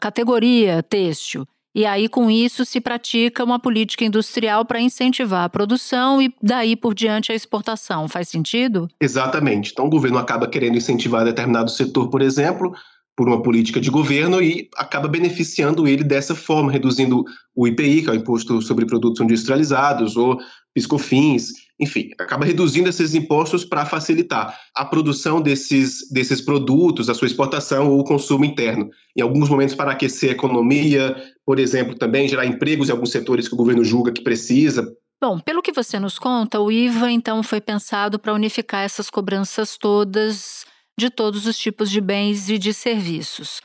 categoria 0.00 0.82
têxtil. 0.82 1.46
E 1.74 1.86
aí, 1.86 2.08
com 2.08 2.30
isso, 2.30 2.64
se 2.64 2.80
pratica 2.80 3.44
uma 3.44 3.58
política 3.58 4.04
industrial 4.04 4.64
para 4.64 4.80
incentivar 4.80 5.44
a 5.44 5.48
produção 5.48 6.20
e 6.20 6.34
daí 6.42 6.74
por 6.74 6.94
diante 6.94 7.30
a 7.30 7.34
exportação. 7.34 8.08
Faz 8.08 8.28
sentido? 8.28 8.88
Exatamente. 9.00 9.70
Então, 9.72 9.86
o 9.86 9.90
governo 9.90 10.18
acaba 10.18 10.48
querendo 10.48 10.76
incentivar 10.76 11.24
determinado 11.24 11.70
setor, 11.70 12.08
por 12.08 12.20
exemplo, 12.20 12.74
por 13.18 13.26
uma 13.26 13.42
política 13.42 13.80
de 13.80 13.90
governo 13.90 14.40
e 14.40 14.68
acaba 14.76 15.08
beneficiando 15.08 15.88
ele 15.88 16.04
dessa 16.04 16.36
forma, 16.36 16.70
reduzindo 16.70 17.24
o 17.52 17.66
IPI, 17.66 18.02
que 18.02 18.08
é 18.10 18.12
o 18.12 18.14
Imposto 18.14 18.62
sobre 18.62 18.86
Produtos 18.86 19.20
Industrializados, 19.20 20.16
ou 20.16 20.38
piscofins, 20.72 21.48
enfim, 21.80 22.10
acaba 22.16 22.44
reduzindo 22.44 22.88
esses 22.88 23.16
impostos 23.16 23.64
para 23.64 23.84
facilitar 23.84 24.56
a 24.72 24.84
produção 24.84 25.42
desses, 25.42 26.08
desses 26.12 26.40
produtos, 26.40 27.10
a 27.10 27.14
sua 27.14 27.26
exportação 27.26 27.90
ou 27.90 27.98
o 27.98 28.04
consumo 28.04 28.44
interno. 28.44 28.88
Em 29.16 29.20
alguns 29.20 29.48
momentos, 29.48 29.74
para 29.74 29.90
aquecer 29.90 30.30
a 30.30 30.34
economia, 30.34 31.16
por 31.44 31.58
exemplo, 31.58 31.96
também 31.96 32.28
gerar 32.28 32.46
empregos 32.46 32.88
em 32.88 32.92
alguns 32.92 33.10
setores 33.10 33.48
que 33.48 33.54
o 33.54 33.58
governo 33.58 33.82
julga 33.82 34.12
que 34.12 34.22
precisa. 34.22 34.88
Bom, 35.20 35.40
pelo 35.40 35.60
que 35.60 35.72
você 35.72 35.98
nos 35.98 36.20
conta, 36.20 36.60
o 36.60 36.70
IVA 36.70 37.10
então 37.10 37.42
foi 37.42 37.60
pensado 37.60 38.16
para 38.16 38.32
unificar 38.32 38.84
essas 38.84 39.10
cobranças 39.10 39.76
todas 39.76 40.67
de 40.98 41.10
todos 41.10 41.46
os 41.46 41.56
tipos 41.56 41.88
de 41.88 42.00
bens 42.00 42.50
e 42.50 42.58
de 42.58 42.74
serviços. 42.74 43.60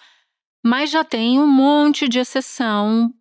Mas 0.64 0.92
já 0.92 1.04
tem 1.04 1.40
um 1.40 1.48
monte 1.48 2.08
de 2.08 2.20
exceção 2.20 3.12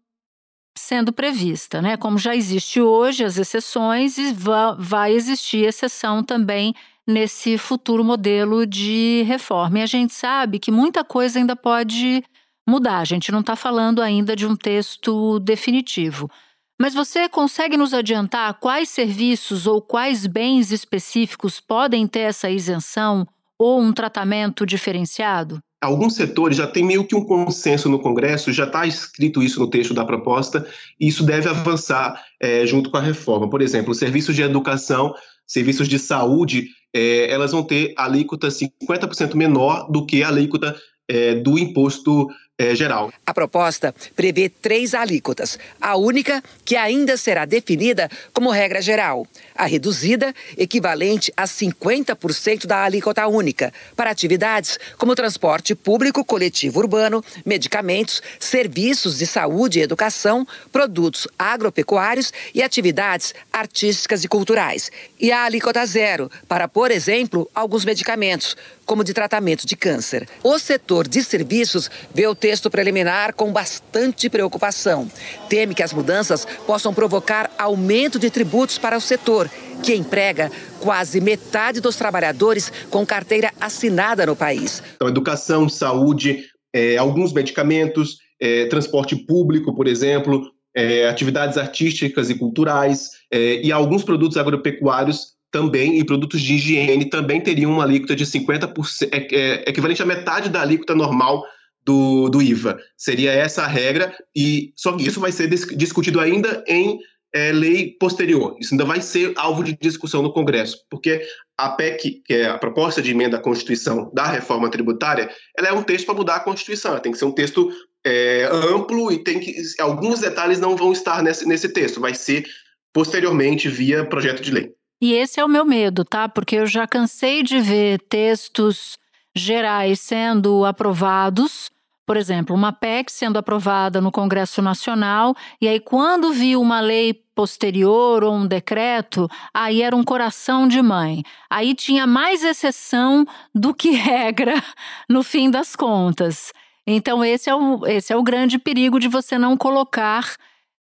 sendo 0.77 1.14
prevista, 1.14 1.81
né? 1.81 1.96
Como 1.96 2.18
já 2.18 2.37
existe 2.37 2.79
hoje 2.79 3.25
as 3.25 3.38
exceções 3.38 4.18
e 4.18 4.35
vai 4.79 5.12
existir 5.12 5.64
exceção 5.64 6.22
também 6.22 6.75
nesse 7.07 7.57
futuro 7.57 8.05
modelo 8.05 8.66
de 8.66 9.22
reforma. 9.27 9.79
E 9.79 9.83
a 9.83 9.87
gente 9.87 10.12
sabe 10.12 10.59
que 10.59 10.70
muita 10.70 11.03
coisa 11.03 11.38
ainda 11.38 11.57
pode 11.57 12.22
mudar. 12.68 12.98
A 12.98 13.05
gente 13.05 13.33
não 13.33 13.40
está 13.40 13.57
falando 13.57 14.03
ainda 14.03 14.37
de 14.37 14.46
um 14.46 14.55
texto 14.55 15.40
definitivo. 15.40 16.31
Mas 16.79 16.92
você 16.92 17.29
consegue 17.31 17.79
nos 17.79 17.94
adiantar 17.94 18.55
quais 18.55 18.90
serviços 18.90 19.66
ou 19.66 19.81
quais 19.81 20.27
bens 20.27 20.70
específicos 20.70 21.61
podem 21.61 22.07
ter 22.07 22.20
essa 22.20 22.51
isenção 22.51 23.27
ou 23.62 23.81
um 23.81 23.92
tratamento 23.92 24.66
diferenciado? 24.66 25.61
Alguns 25.81 26.14
setores 26.14 26.57
já 26.57 26.66
tem 26.66 26.85
meio 26.85 27.05
que 27.05 27.14
um 27.14 27.25
consenso 27.25 27.88
no 27.88 27.98
Congresso, 27.98 28.53
já 28.53 28.64
está 28.64 28.87
escrito 28.87 29.42
isso 29.42 29.59
no 29.59 29.68
texto 29.68 29.92
da 29.92 30.05
proposta, 30.05 30.66
e 30.98 31.09
isso 31.09 31.25
deve 31.25 31.48
avançar 31.48 32.20
é, 32.40 32.64
junto 32.66 32.90
com 32.90 32.96
a 32.96 33.01
reforma. 33.01 33.48
Por 33.48 33.61
exemplo, 33.61 33.94
serviços 33.94 34.37
de 34.37 34.42
educação, 34.42 35.12
serviços 35.46 35.88
de 35.88 35.98
saúde, 35.98 36.68
é, 36.94 37.31
elas 37.33 37.53
vão 37.53 37.64
ter 37.64 37.94
alíquota 37.96 38.48
50% 38.48 39.35
menor 39.35 39.90
do 39.90 40.07
que 40.07 40.22
a 40.22 40.29
alíquota 40.29 40.77
é, 41.09 41.35
do 41.35 41.59
imposto 41.59 42.29
é, 42.62 42.75
geral. 42.75 43.12
A 43.27 43.35
proposta 43.35 43.94
prevê 44.14 44.48
três 44.48 44.94
alíquotas. 44.94 45.59
A 45.81 45.96
única, 45.96 46.42
que 46.64 46.77
ainda 46.77 47.16
será 47.16 47.44
definida 47.44 48.09
como 48.33 48.51
regra 48.51 48.81
geral. 48.81 49.27
A 49.55 49.66
reduzida, 49.66 50.35
equivalente 50.57 51.33
a 51.37 51.44
50% 51.44 52.66
da 52.66 52.85
alíquota 52.85 53.27
única, 53.27 53.72
para 53.96 54.11
atividades 54.11 54.79
como 54.96 55.14
transporte 55.14 55.75
público 55.75 56.25
coletivo 56.25 56.81
urbano, 56.81 57.25
medicamentos, 57.44 58.22
serviços 58.38 59.18
de 59.18 59.27
saúde 59.27 59.79
e 59.79 59.83
educação, 59.83 60.46
produtos 60.70 61.27
agropecuários 61.38 62.33
e 62.55 62.62
atividades 62.62 63.35
artísticas 63.53 64.25
e 64.25 64.29
culturais. 64.29 64.90
E 65.18 65.31
a 65.33 65.44
alíquota 65.44 65.85
zero, 65.87 66.31
para, 66.48 66.68
por 66.68 66.90
exemplo, 66.90 67.51
alguns 67.55 67.85
medicamentos, 67.85 68.57
como 68.92 69.02
de 69.02 69.14
tratamento 69.14 69.66
de 69.66 69.74
câncer. 69.74 70.28
O 70.44 70.59
setor 70.59 71.09
de 71.09 71.24
serviços 71.24 71.90
vê 72.14 72.26
o 72.26 72.35
texto 72.35 72.70
preliminar 72.70 73.33
com 73.33 73.50
bastante 73.50 74.28
preocupação. 74.28 75.11
Teme 75.48 75.74
que 75.74 75.83
as 75.83 75.94
mudanças 75.94 76.46
possam 76.66 76.92
provocar 76.92 77.50
aumento 77.57 78.18
de 78.18 78.28
tributos 78.28 78.76
para 78.76 78.94
o 78.94 79.00
setor, 79.00 79.50
que 79.83 79.94
emprega 79.94 80.52
quase 80.78 81.22
metade 81.22 81.81
dos 81.81 81.96
trabalhadores 81.96 82.70
com 82.90 83.07
carteira 83.07 83.50
assinada 83.59 84.26
no 84.26 84.37
país. 84.37 84.83
Então, 84.96 85.09
educação, 85.09 85.70
saúde, 85.70 86.44
é, 86.70 86.98
alguns 86.98 87.33
medicamentos, 87.33 88.18
é, 88.38 88.66
transporte 88.66 89.16
público, 89.16 89.74
por 89.74 89.88
exemplo, 89.88 90.52
é, 90.76 91.09
atividades 91.09 91.57
artísticas 91.57 92.28
e 92.28 92.35
culturais 92.35 93.09
é, 93.33 93.62
e 93.62 93.72
alguns 93.72 94.05
produtos 94.05 94.37
agropecuários 94.37 95.32
também 95.52 95.98
e 95.98 96.04
produtos 96.04 96.40
de 96.40 96.54
higiene 96.54 97.04
também 97.04 97.40
teriam 97.40 97.70
uma 97.70 97.84
alíquota 97.84 98.16
de 98.16 98.24
50%, 98.24 99.08
é, 99.12 99.28
é, 99.30 99.70
equivalente 99.70 100.02
à 100.02 100.06
metade 100.06 100.48
da 100.48 100.62
alíquota 100.62 100.94
normal 100.94 101.44
do, 101.84 102.28
do 102.28 102.42
IVA. 102.42 102.78
Seria 102.96 103.30
essa 103.30 103.62
a 103.62 103.66
regra, 103.66 104.12
e 104.34 104.72
só 104.74 104.92
que 104.96 105.06
isso 105.06 105.20
vai 105.20 105.30
ser 105.30 105.48
discutido 105.48 106.18
ainda 106.18 106.64
em 106.66 106.98
é, 107.34 107.52
lei 107.52 107.96
posterior. 108.00 108.56
Isso 108.58 108.72
ainda 108.72 108.84
vai 108.84 109.00
ser 109.00 109.32
alvo 109.36 109.62
de 109.62 109.76
discussão 109.80 110.22
no 110.22 110.32
Congresso, 110.32 110.78
porque 110.90 111.20
a 111.56 111.68
PEC, 111.68 112.22
que 112.24 112.34
é 112.34 112.46
a 112.46 112.58
proposta 112.58 113.02
de 113.02 113.10
emenda 113.10 113.36
à 113.36 113.40
Constituição 113.40 114.10
da 114.12 114.26
reforma 114.26 114.70
tributária, 114.70 115.30
ela 115.56 115.68
é 115.68 115.72
um 115.72 115.82
texto 115.82 116.06
para 116.06 116.14
mudar 116.14 116.36
a 116.36 116.40
Constituição. 116.40 116.92
Ela 116.92 117.00
tem 117.00 117.12
que 117.12 117.18
ser 117.18 117.26
um 117.26 117.32
texto 117.32 117.70
é, 118.04 118.48
amplo 118.50 119.12
e 119.12 119.22
tem 119.22 119.38
que 119.38 119.54
alguns 119.78 120.20
detalhes 120.20 120.58
não 120.58 120.76
vão 120.76 120.92
estar 120.92 121.22
nesse, 121.22 121.46
nesse 121.46 121.68
texto. 121.68 122.00
Vai 122.00 122.14
ser 122.14 122.44
posteriormente 122.92 123.68
via 123.68 124.04
projeto 124.04 124.42
de 124.42 124.50
lei. 124.50 124.72
E 125.02 125.14
esse 125.14 125.40
é 125.40 125.44
o 125.44 125.48
meu 125.48 125.64
medo, 125.64 126.04
tá? 126.04 126.28
Porque 126.28 126.54
eu 126.54 126.64
já 126.64 126.86
cansei 126.86 127.42
de 127.42 127.58
ver 127.58 128.00
textos 128.02 128.96
gerais 129.34 129.98
sendo 129.98 130.64
aprovados, 130.64 131.68
por 132.06 132.16
exemplo, 132.16 132.54
uma 132.54 132.72
PEC 132.72 133.10
sendo 133.10 133.36
aprovada 133.36 134.00
no 134.00 134.12
Congresso 134.12 134.62
Nacional, 134.62 135.34
e 135.60 135.66
aí 135.66 135.80
quando 135.80 136.32
vi 136.32 136.56
uma 136.56 136.78
lei 136.78 137.14
posterior 137.34 138.22
ou 138.22 138.32
um 138.32 138.46
decreto, 138.46 139.28
aí 139.52 139.82
era 139.82 139.96
um 139.96 140.04
coração 140.04 140.68
de 140.68 140.80
mãe. 140.80 141.24
Aí 141.50 141.74
tinha 141.74 142.06
mais 142.06 142.44
exceção 142.44 143.26
do 143.52 143.74
que 143.74 143.90
regra 143.98 144.62
no 145.08 145.24
fim 145.24 145.50
das 145.50 145.74
contas. 145.74 146.52
Então, 146.86 147.24
esse 147.24 147.50
é 147.50 147.54
o, 147.56 147.84
esse 147.88 148.12
é 148.12 148.16
o 148.16 148.22
grande 148.22 148.56
perigo 148.56 149.00
de 149.00 149.08
você 149.08 149.36
não 149.36 149.56
colocar 149.56 150.36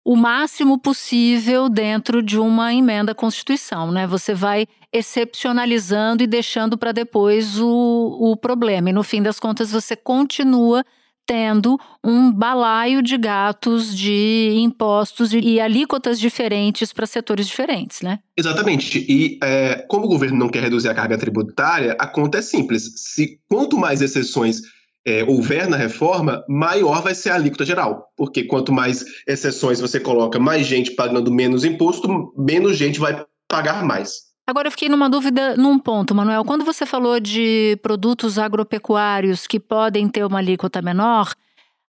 o 0.04 0.16
máximo 0.16 0.78
possível 0.78 1.68
dentro 1.68 2.22
de 2.22 2.38
uma 2.38 2.72
emenda 2.72 3.12
à 3.12 3.14
Constituição, 3.14 3.92
né? 3.92 4.06
Você 4.06 4.34
vai 4.34 4.66
excepcionalizando 4.92 6.22
e 6.22 6.26
deixando 6.26 6.76
para 6.76 6.92
depois 6.92 7.58
o, 7.60 7.68
o 8.18 8.36
problema. 8.36 8.90
E 8.90 8.92
no 8.92 9.02
fim 9.02 9.22
das 9.22 9.38
contas, 9.38 9.70
você 9.70 9.94
continua 9.94 10.84
tendo 11.26 11.78
um 12.02 12.32
balaio 12.32 13.00
de 13.00 13.16
gatos 13.16 13.96
de 13.96 14.50
impostos 14.56 15.32
e 15.32 15.60
alíquotas 15.60 16.18
diferentes 16.18 16.92
para 16.92 17.06
setores 17.06 17.46
diferentes, 17.46 18.02
né? 18.02 18.18
Exatamente. 18.36 18.98
E 19.08 19.38
é, 19.40 19.76
como 19.88 20.06
o 20.06 20.08
governo 20.08 20.36
não 20.36 20.48
quer 20.48 20.62
reduzir 20.64 20.88
a 20.88 20.94
carga 20.94 21.16
tributária, 21.16 21.96
a 22.00 22.06
conta 22.08 22.38
é 22.38 22.42
simples. 22.42 22.94
Se 22.96 23.38
quanto 23.48 23.78
mais 23.78 24.02
exceções 24.02 24.62
é, 25.06 25.24
houver 25.24 25.68
na 25.68 25.76
reforma, 25.76 26.44
maior 26.48 27.02
vai 27.02 27.14
ser 27.14 27.30
a 27.30 27.34
alíquota 27.34 27.64
geral. 27.64 28.06
Porque 28.16 28.44
quanto 28.44 28.72
mais 28.72 29.04
exceções 29.26 29.80
você 29.80 29.98
coloca, 29.98 30.38
mais 30.38 30.66
gente 30.66 30.92
pagando 30.92 31.32
menos 31.32 31.64
imposto, 31.64 32.32
menos 32.36 32.76
gente 32.76 33.00
vai 33.00 33.24
pagar 33.48 33.84
mais. 33.84 34.30
Agora 34.46 34.66
eu 34.66 34.72
fiquei 34.72 34.88
numa 34.88 35.08
dúvida 35.08 35.56
num 35.56 35.78
ponto, 35.78 36.14
Manuel. 36.14 36.44
Quando 36.44 36.64
você 36.64 36.84
falou 36.84 37.20
de 37.20 37.78
produtos 37.82 38.38
agropecuários 38.38 39.46
que 39.46 39.60
podem 39.60 40.08
ter 40.08 40.24
uma 40.24 40.38
alíquota 40.38 40.82
menor, 40.82 41.32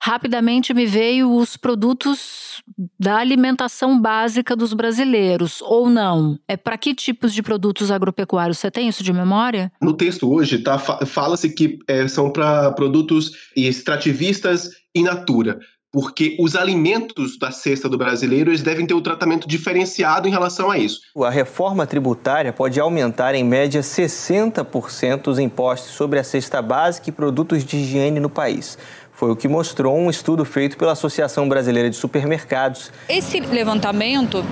rapidamente 0.01 0.73
me 0.73 0.87
veio 0.87 1.35
os 1.35 1.55
produtos 1.55 2.63
da 2.99 3.17
alimentação 3.17 3.99
básica 4.01 4.55
dos 4.55 4.73
brasileiros, 4.73 5.61
ou 5.61 5.89
não? 5.89 6.39
É 6.47 6.57
para 6.57 6.77
que 6.77 6.95
tipos 6.95 7.33
de 7.33 7.43
produtos 7.43 7.91
agropecuários? 7.91 8.57
Você 8.57 8.71
tem 8.71 8.87
isso 8.87 9.03
de 9.03 9.13
memória? 9.13 9.71
No 9.79 9.93
texto 9.93 10.31
hoje, 10.31 10.57
tá, 10.57 10.79
fala-se 10.79 11.49
que 11.49 11.77
é, 11.87 12.07
são 12.07 12.31
para 12.31 12.71
produtos 12.71 13.31
extrativistas 13.55 14.71
in 14.95 15.03
natura 15.03 15.59
porque 15.91 16.37
os 16.39 16.55
alimentos 16.55 17.37
da 17.37 17.51
cesta 17.51 17.89
do 17.89 17.97
brasileiro 17.97 18.49
eles 18.49 18.61
devem 18.61 18.85
ter 18.85 18.93
um 18.93 19.01
tratamento 19.01 19.47
diferenciado 19.47 20.27
em 20.27 20.31
relação 20.31 20.71
a 20.71 20.77
isso. 20.77 21.01
A 21.17 21.29
reforma 21.29 21.85
tributária 21.85 22.53
pode 22.53 22.79
aumentar 22.79 23.35
em 23.35 23.43
média 23.43 23.81
60% 23.81 25.27
os 25.27 25.37
impostos 25.37 25.91
sobre 25.91 26.17
a 26.17 26.23
cesta 26.23 26.61
básica 26.61 27.09
e 27.09 27.11
produtos 27.11 27.65
de 27.65 27.77
higiene 27.77 28.19
no 28.19 28.29
país. 28.29 28.77
Foi 29.21 29.29
o 29.29 29.35
que 29.35 29.47
mostrou 29.47 29.95
um 29.95 30.09
estudo 30.09 30.43
feito 30.43 30.75
pela 30.75 30.93
Associação 30.93 31.47
Brasileira 31.47 31.91
de 31.91 31.95
Supermercados. 31.95 32.91
Esse 33.07 33.39
levantamento 33.39 34.43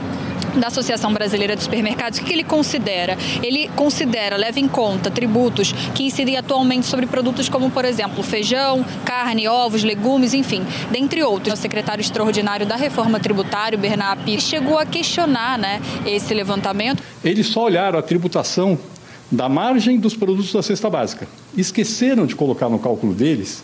da 0.57 0.67
Associação 0.67 1.11
Brasileira 1.11 1.55
de 1.55 1.63
Supermercados, 1.63 2.19
o 2.19 2.23
que 2.23 2.31
ele 2.31 2.43
considera? 2.43 3.17
Ele 3.41 3.67
considera, 3.69 4.37
leva 4.37 4.59
em 4.59 4.67
conta 4.67 5.09
tributos 5.09 5.71
que 5.95 6.03
incidem 6.03 6.37
atualmente 6.37 6.85
sobre 6.85 7.07
produtos 7.07 7.49
como, 7.49 7.71
por 7.71 7.83
exemplo, 7.83 8.21
feijão, 8.21 8.85
carne, 9.03 9.47
ovos, 9.47 9.83
legumes, 9.83 10.35
enfim, 10.35 10.63
dentre 10.91 11.23
outros. 11.23 11.57
O 11.57 11.57
secretário 11.59 12.01
extraordinário 12.03 12.67
da 12.67 12.75
Reforma 12.75 13.19
Tributária, 13.19 13.75
Bernard 13.75 14.39
chegou 14.39 14.77
a 14.77 14.85
questionar 14.85 15.57
né, 15.57 15.81
esse 16.05 16.31
levantamento. 16.31 17.01
Eles 17.23 17.47
só 17.47 17.63
olharam 17.63 17.97
a 17.97 18.03
tributação 18.03 18.77
da 19.31 19.49
margem 19.49 19.99
dos 19.99 20.15
produtos 20.15 20.53
da 20.53 20.61
cesta 20.61 20.91
básica. 20.91 21.27
Esqueceram 21.57 22.27
de 22.27 22.35
colocar 22.35 22.69
no 22.69 22.77
cálculo 22.77 23.15
deles 23.15 23.63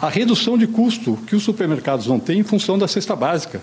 a 0.00 0.08
redução 0.08 0.58
de 0.58 0.66
custo 0.66 1.16
que 1.26 1.34
os 1.34 1.42
supermercados 1.42 2.06
vão 2.06 2.20
ter 2.20 2.34
em 2.34 2.42
função 2.42 2.78
da 2.78 2.86
cesta 2.86 3.16
básica, 3.16 3.62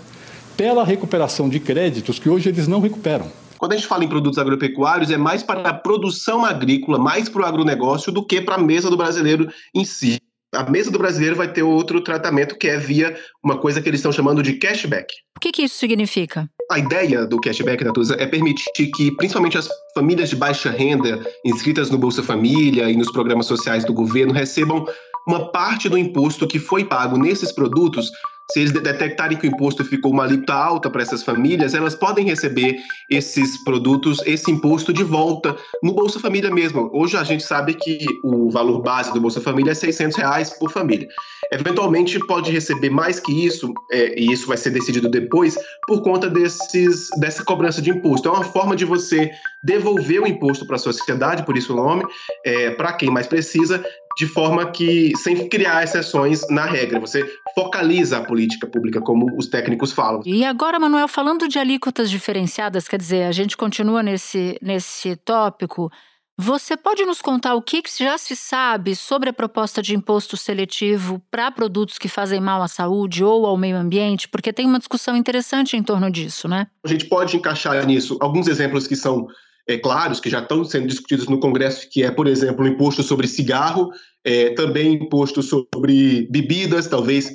pela 0.58 0.84
recuperação 0.84 1.50
de 1.50 1.60
créditos 1.60 2.19
que 2.19 2.30
hoje 2.30 2.50
eles 2.50 2.67
não 2.67 2.80
recuperam. 2.80 3.32
Quando 3.58 3.74
a 3.74 3.76
gente 3.76 3.88
fala 3.88 4.04
em 4.04 4.10
produtos 4.10 4.38
agropecuários, 4.38 5.10
é 5.10 5.17
mais 5.17 5.41
para 5.41 5.69
a 5.69 5.74
produção 5.74 6.43
agrícola, 6.43 7.00
mais 7.00 7.30
para 7.30 7.43
o 7.43 7.46
agronegócio 7.46 8.12
do 8.12 8.26
que 8.26 8.41
para 8.41 8.56
a 8.56 8.58
mesa 8.58 8.89
do 8.89 8.98
brasileiro 8.98 9.48
em 9.74 9.86
si. 9.86 10.19
A 10.54 10.69
mesa 10.69 10.91
do 10.91 11.00
brasileiro 11.00 11.36
vai 11.36 11.52
ter 11.52 11.63
outro 11.63 12.02
tratamento 12.02 12.58
que 12.58 12.67
é 12.67 12.78
via 12.78 13.17
uma 13.43 13.58
coisa 13.58 13.82
que 13.82 13.89
eles 13.89 14.00
estão 14.00 14.12
chamando 14.12 14.43
de 14.43 14.54
cashback. 14.54 15.08
O 15.38 15.39
que, 15.39 15.52
que 15.52 15.63
isso 15.63 15.78
significa? 15.78 16.48
A 16.69 16.78
ideia 16.78 17.26
do 17.26 17.39
cashback, 17.39 17.84
Natuza, 17.84 18.15
é 18.19 18.28
permitir 18.28 18.91
que, 18.96 19.12
principalmente 19.15 19.58
as 19.58 19.67
famílias 19.96 20.30
de 20.30 20.36
baixa 20.36 20.69
renda, 20.69 21.26
inscritas 21.43 21.89
no 21.89 21.98
Bolsa 21.98 22.22
Família 22.22 22.89
e 22.89 22.96
nos 22.96 23.12
programas 23.12 23.48
sociais 23.48 23.84
do 23.84 23.93
governo, 23.93 24.34
recebam 24.34 24.86
uma 25.27 25.51
parte 25.51 25.89
do 25.89 25.97
imposto 25.97 26.47
que 26.47 26.59
foi 26.59 26.86
pago 26.86 27.17
nesses 27.17 27.51
produtos 27.51 28.12
se 28.51 28.59
eles 28.59 28.71
detectarem 28.71 29.38
que 29.38 29.47
o 29.47 29.49
imposto 29.49 29.86
ficou 29.86 30.12
uma 30.12 30.23
alíquota 30.25 30.53
alta 30.53 30.89
para 30.89 31.01
essas 31.01 31.23
famílias, 31.23 31.73
elas 31.73 31.95
podem 31.95 32.25
receber 32.25 32.77
esses 33.09 33.63
produtos, 33.63 34.21
esse 34.25 34.51
imposto 34.51 34.91
de 34.91 35.03
volta 35.03 35.55
no 35.81 35.93
Bolsa 35.93 36.19
Família 36.19 36.51
mesmo. 36.51 36.89
Hoje 36.93 37.15
a 37.15 37.23
gente 37.23 37.43
sabe 37.43 37.73
que 37.73 38.05
o 38.23 38.51
valor 38.51 38.81
base 38.81 39.13
do 39.13 39.21
Bolsa 39.21 39.39
Família 39.39 39.71
é 39.71 39.73
600 39.73 40.17
reais 40.17 40.49
por 40.51 40.69
família. 40.69 41.07
Eventualmente 41.51 42.19
pode 42.19 42.51
receber 42.51 42.89
mais 42.89 43.19
que 43.19 43.45
isso, 43.45 43.73
é, 43.91 44.19
e 44.19 44.31
isso 44.31 44.47
vai 44.47 44.57
ser 44.57 44.71
decidido 44.71 45.09
depois, 45.09 45.57
por 45.88 46.01
conta 46.01 46.29
desses, 46.29 47.07
dessa 47.19 47.43
cobrança 47.43 47.81
de 47.81 47.91
imposto. 47.91 48.27
É 48.27 48.31
uma 48.31 48.43
forma 48.43 48.75
de 48.75 48.86
você 48.86 49.31
devolver 49.63 50.21
o 50.21 50.27
imposto 50.27 50.65
para 50.65 50.75
a 50.75 50.79
sociedade, 50.79 51.45
por 51.45 51.57
isso 51.57 51.73
o 51.73 51.75
nome, 51.75 52.03
é, 52.45 52.71
para 52.71 52.93
quem 52.93 53.09
mais 53.09 53.25
precisa, 53.25 53.83
de 54.17 54.28
forma 54.28 54.71
que, 54.71 55.12
sem 55.17 55.47
criar 55.47 55.84
exceções 55.84 56.47
na 56.49 56.65
regra, 56.65 56.99
você 56.99 57.23
focaliza 57.56 58.17
a 58.17 58.23
política 58.23 58.67
pública, 58.67 59.02
como 59.02 59.36
os 59.38 59.47
técnicos 59.47 59.91
falam. 59.91 60.21
E 60.26 60.43
agora, 60.45 60.80
Manuel, 60.80 61.08
falando 61.08 61.47
de 61.47 61.60
alíquotas 61.60 62.10
diferenciadas, 62.10 62.88
quer 62.88 62.97
dizer, 62.97 63.23
a 63.23 63.32
gente 63.32 63.58
continua 63.58 64.04
nesse, 64.04 64.58
nesse 64.62 65.15
tópico. 65.15 65.91
Você 66.36 66.76
pode 66.76 67.06
nos 67.06 67.21
contar 67.21 67.54
o 67.54 67.62
que 67.62 67.84
já 67.99 68.17
se 68.17 68.36
sabe 68.36 68.95
sobre 68.95 69.30
a 69.30 69.34
proposta 69.34 69.84
de 69.84 69.95
imposto 69.95 70.36
seletivo 70.36 71.21
para 71.30 71.52
produtos 71.52 71.99
que 71.99 72.08
fazem 72.08 72.41
mal 72.41 72.63
à 72.63 72.67
saúde 72.67 73.23
ou 73.23 73.45
ao 73.45 73.56
meio 73.56 73.78
ambiente? 73.78 74.28
Porque 74.28 74.52
tem 74.52 74.65
uma 74.65 74.80
discussão 74.80 75.15
interessante 75.15 75.78
em 75.78 75.84
torno 75.84 76.10
disso, 76.10 76.47
né? 76.47 76.67
A 76.84 76.88
gente 76.88 77.06
pode 77.06 77.38
encaixar 77.38 77.86
nisso 77.86 78.17
alguns 78.19 78.47
exemplos 78.47 78.88
que 78.88 78.95
são 78.95 79.28
é, 79.67 79.78
claros, 79.78 80.19
que 80.19 80.30
já 80.30 80.39
estão 80.39 80.63
sendo 80.63 80.88
discutidos 80.88 81.28
no 81.28 81.39
Congresso, 81.39 81.89
que 81.89 82.04
é, 82.04 82.12
por 82.12 82.28
exemplo, 82.28 82.65
o 82.65 82.67
imposto 82.67 83.02
sobre 83.04 83.28
cigarro, 83.28 83.91
é, 84.23 84.49
também 84.52 84.93
imposto 84.93 85.41
sobre 85.41 86.28
bebidas, 86.30 86.88
talvez 86.88 87.32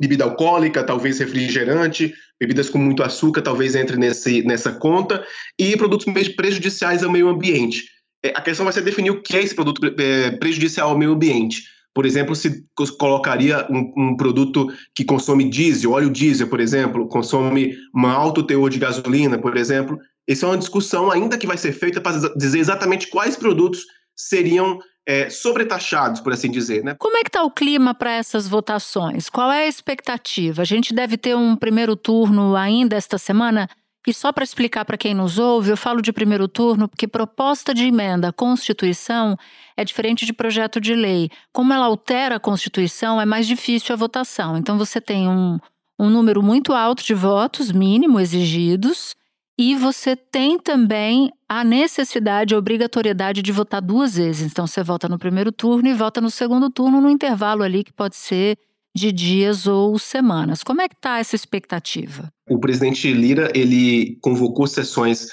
bebida 0.00 0.24
alcoólica, 0.24 0.82
talvez 0.82 1.18
refrigerante, 1.18 2.14
bebidas 2.40 2.70
com 2.70 2.78
muito 2.78 3.02
açúcar, 3.02 3.42
talvez 3.42 3.74
entre 3.74 3.98
nesse, 3.98 4.42
nessa 4.42 4.72
conta, 4.72 5.22
e 5.58 5.76
produtos 5.76 6.06
prejudiciais 6.34 7.02
ao 7.02 7.12
meio 7.12 7.28
ambiente. 7.28 7.84
É, 8.24 8.30
a 8.30 8.40
questão 8.40 8.64
vai 8.64 8.72
ser 8.72 8.82
definir 8.82 9.10
o 9.10 9.22
que 9.22 9.36
é 9.36 9.42
esse 9.42 9.54
produto 9.54 9.94
é, 9.98 10.30
prejudicial 10.32 10.90
ao 10.90 10.98
meio 10.98 11.12
ambiente. 11.12 11.62
Por 11.92 12.06
exemplo, 12.06 12.36
se 12.36 12.64
colocaria 12.98 13.66
um, 13.68 13.92
um, 13.96 14.16
produto 14.16 14.68
que 14.94 15.04
consome 15.04 15.50
diesel, 15.50 15.90
óleo 15.90 16.08
diesel, 16.08 16.48
por 16.48 16.60
exemplo, 16.60 17.08
consome 17.08 17.76
um 17.94 18.06
alto 18.06 18.44
teor 18.44 18.70
de 18.70 18.78
gasolina, 18.78 19.38
por 19.38 19.56
exemplo, 19.56 19.98
essa 20.28 20.46
é 20.46 20.48
uma 20.48 20.58
discussão 20.58 21.10
ainda 21.10 21.38
que 21.38 21.46
vai 21.46 21.56
ser 21.56 21.72
feita 21.72 22.00
para 22.00 22.32
dizer 22.36 22.58
exatamente 22.58 23.08
quais 23.08 23.36
produtos 23.36 23.84
seriam 24.16 24.78
é, 25.06 25.28
sobretaxados, 25.30 26.20
por 26.20 26.32
assim 26.32 26.50
dizer. 26.50 26.84
Né? 26.84 26.94
Como 26.98 27.16
é 27.16 27.22
que 27.22 27.28
está 27.28 27.42
o 27.42 27.50
clima 27.50 27.94
para 27.94 28.12
essas 28.12 28.46
votações? 28.46 29.28
Qual 29.28 29.50
é 29.50 29.64
a 29.64 29.68
expectativa? 29.68 30.62
A 30.62 30.64
gente 30.64 30.94
deve 30.94 31.16
ter 31.16 31.34
um 31.34 31.56
primeiro 31.56 31.96
turno 31.96 32.54
ainda 32.54 32.96
esta 32.96 33.18
semana? 33.18 33.68
E 34.06 34.14
só 34.14 34.32
para 34.32 34.44
explicar 34.44 34.84
para 34.84 34.96
quem 34.96 35.12
nos 35.12 35.38
ouve, 35.38 35.70
eu 35.70 35.76
falo 35.76 36.00
de 36.00 36.12
primeiro 36.12 36.48
turno 36.48 36.88
porque 36.88 37.06
proposta 37.06 37.74
de 37.74 37.84
emenda 37.84 38.28
à 38.28 38.32
Constituição 38.32 39.36
é 39.76 39.84
diferente 39.84 40.24
de 40.24 40.32
projeto 40.32 40.80
de 40.80 40.94
lei. 40.94 41.28
Como 41.52 41.72
ela 41.72 41.86
altera 41.86 42.36
a 42.36 42.40
Constituição, 42.40 43.20
é 43.20 43.26
mais 43.26 43.46
difícil 43.46 43.92
a 43.92 43.96
votação. 43.98 44.56
Então 44.56 44.78
você 44.78 45.00
tem 45.00 45.28
um, 45.28 45.58
um 45.98 46.08
número 46.08 46.42
muito 46.42 46.72
alto 46.72 47.04
de 47.04 47.12
votos, 47.12 47.70
mínimo, 47.70 48.18
exigidos, 48.18 49.14
e 49.60 49.76
você 49.76 50.16
tem 50.16 50.58
também 50.58 51.30
a 51.46 51.62
necessidade, 51.62 52.54
a 52.54 52.58
obrigatoriedade 52.58 53.42
de 53.42 53.52
votar 53.52 53.82
duas 53.82 54.16
vezes. 54.16 54.50
Então 54.50 54.66
você 54.66 54.82
vota 54.82 55.06
no 55.06 55.18
primeiro 55.18 55.52
turno 55.52 55.86
e 55.86 55.92
vota 55.92 56.18
no 56.18 56.30
segundo 56.30 56.70
turno 56.70 56.98
no 56.98 57.10
intervalo 57.10 57.62
ali 57.62 57.84
que 57.84 57.92
pode 57.92 58.16
ser 58.16 58.56
de 58.96 59.12
dias 59.12 59.66
ou 59.66 59.98
semanas. 59.98 60.62
Como 60.62 60.80
é 60.80 60.88
que 60.88 60.94
está 60.94 61.18
essa 61.18 61.36
expectativa? 61.36 62.32
O 62.48 62.58
presidente 62.58 63.12
Lira 63.12 63.52
ele 63.54 64.16
convocou 64.22 64.66
sessões 64.66 65.28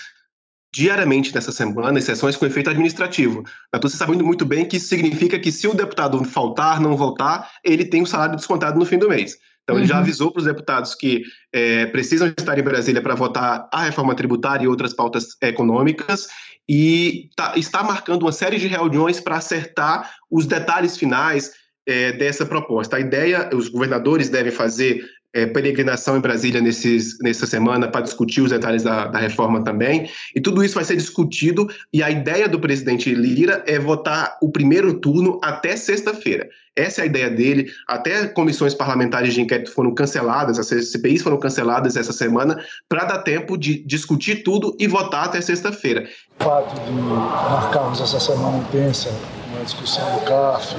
diariamente 0.74 1.34
nessa 1.34 1.54
semana, 1.54 2.02
sessões 2.02 2.36
com 2.36 2.46
efeito 2.46 2.70
administrativo. 2.70 3.46
Então 3.74 3.90
você 3.90 3.96
sabe 3.96 4.22
muito 4.22 4.46
bem 4.46 4.66
que 4.66 4.76
isso 4.76 4.90
significa 4.90 5.40
que 5.40 5.54
se 5.54 5.70
o 5.70 5.74
deputado 5.74 6.22
faltar, 6.26 6.82
não 6.82 6.98
votar, 6.98 7.50
ele 7.64 7.86
tem 7.86 8.02
o 8.02 8.06
salário 8.06 8.36
descontado 8.36 8.78
no 8.78 8.86
fim 8.86 8.98
do 8.98 9.08
mês. 9.08 9.38
Então, 9.68 9.78
ele 9.78 9.86
já 9.86 9.96
uhum. 9.96 10.00
avisou 10.00 10.32
para 10.32 10.40
os 10.40 10.46
deputados 10.46 10.96
que 10.96 11.24
é, 11.52 11.88
precisam 11.88 12.30
estar 12.30 12.58
em 12.58 12.64
Brasília 12.64 13.02
para 13.02 13.16
votar 13.16 13.68
a 13.70 13.84
reforma 13.84 14.16
tributária 14.16 14.64
e 14.64 14.68
outras 14.68 14.94
pautas 14.94 15.36
econômicas, 15.42 16.30
e 16.70 17.30
tá, 17.36 17.52
está 17.58 17.84
marcando 17.84 18.22
uma 18.22 18.32
série 18.32 18.58
de 18.60 18.68
reuniões 18.68 19.20
para 19.20 19.36
acertar 19.36 20.10
os 20.32 20.46
detalhes 20.46 20.98
finais 20.98 21.52
é, 21.86 22.14
dessa 22.14 22.46
proposta. 22.46 22.96
A 22.96 23.02
ideia, 23.02 23.50
os 23.54 23.68
governadores 23.68 24.30
devem 24.30 24.54
fazer 24.54 25.06
é, 25.34 25.46
peregrinação 25.46 26.18
em 26.18 26.22
Brasília 26.22 26.62
nesses, 26.62 27.20
nessa 27.22 27.46
semana 27.46 27.88
para 27.88 28.02
discutir 28.02 28.42
os 28.42 28.50
detalhes 28.50 28.84
da, 28.84 29.08
da, 29.08 29.20
reforma 29.20 29.64
também. 29.64 30.10
E 30.36 30.42
tudo 30.42 30.64
isso 30.64 30.76
vai 30.76 30.84
ser 30.84 30.96
discutido. 30.96 31.68
E 31.94 32.02
a 32.02 32.10
ideia 32.10 32.48
do 32.48 32.60
presidente 32.60 33.14
Lira 33.14 33.64
é 33.68 33.78
votar 33.78 34.38
o 34.42 34.52
primeiro 34.52 35.00
turno 35.00 35.40
até 35.44 35.76
sexta-feira. 35.76 36.50
Essa 36.76 37.02
é 37.02 37.04
a 37.04 37.08
ideia 37.08 37.30
dele. 37.30 37.72
Até 37.88 38.28
comissões 38.28 38.74
parlamentares 38.74 39.34
de 39.34 39.42
inquérito 39.42 39.72
foram 39.72 39.94
canceladas, 39.94 40.60
as 40.60 40.68
CPIs 40.68 41.22
foram 41.22 41.38
canceladas 41.38 41.96
essa 41.96 42.14
semana, 42.14 42.64
para 42.88 43.06
dar 43.06 43.20
tempo 43.20 43.58
de 43.58 43.84
discutir 43.84 44.44
tudo 44.44 44.76
e 44.80 44.88
votar 44.88 45.26
até 45.26 45.42
sexta-feira. 45.42 46.08
O 46.40 46.44
fato 46.44 46.80
de 46.86 46.92
marcarmos 46.92 48.00
essa 48.00 48.20
semana 48.20 48.58
intensa, 48.60 49.10
uma 49.52 49.64
discussão 49.66 50.20
do 50.20 50.26
CAF, 50.26 50.76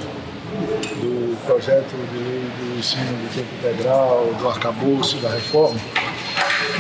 do 1.01 1.37
projeto 1.47 1.95
de 2.13 2.19
lei 2.19 2.41
do 2.41 2.68
ensino 2.79 3.17
de 3.29 3.35
tempo 3.35 3.55
integral, 3.59 4.33
do 4.39 4.49
arcabouço, 4.49 5.17
da 5.19 5.31
reforma, 5.31 5.81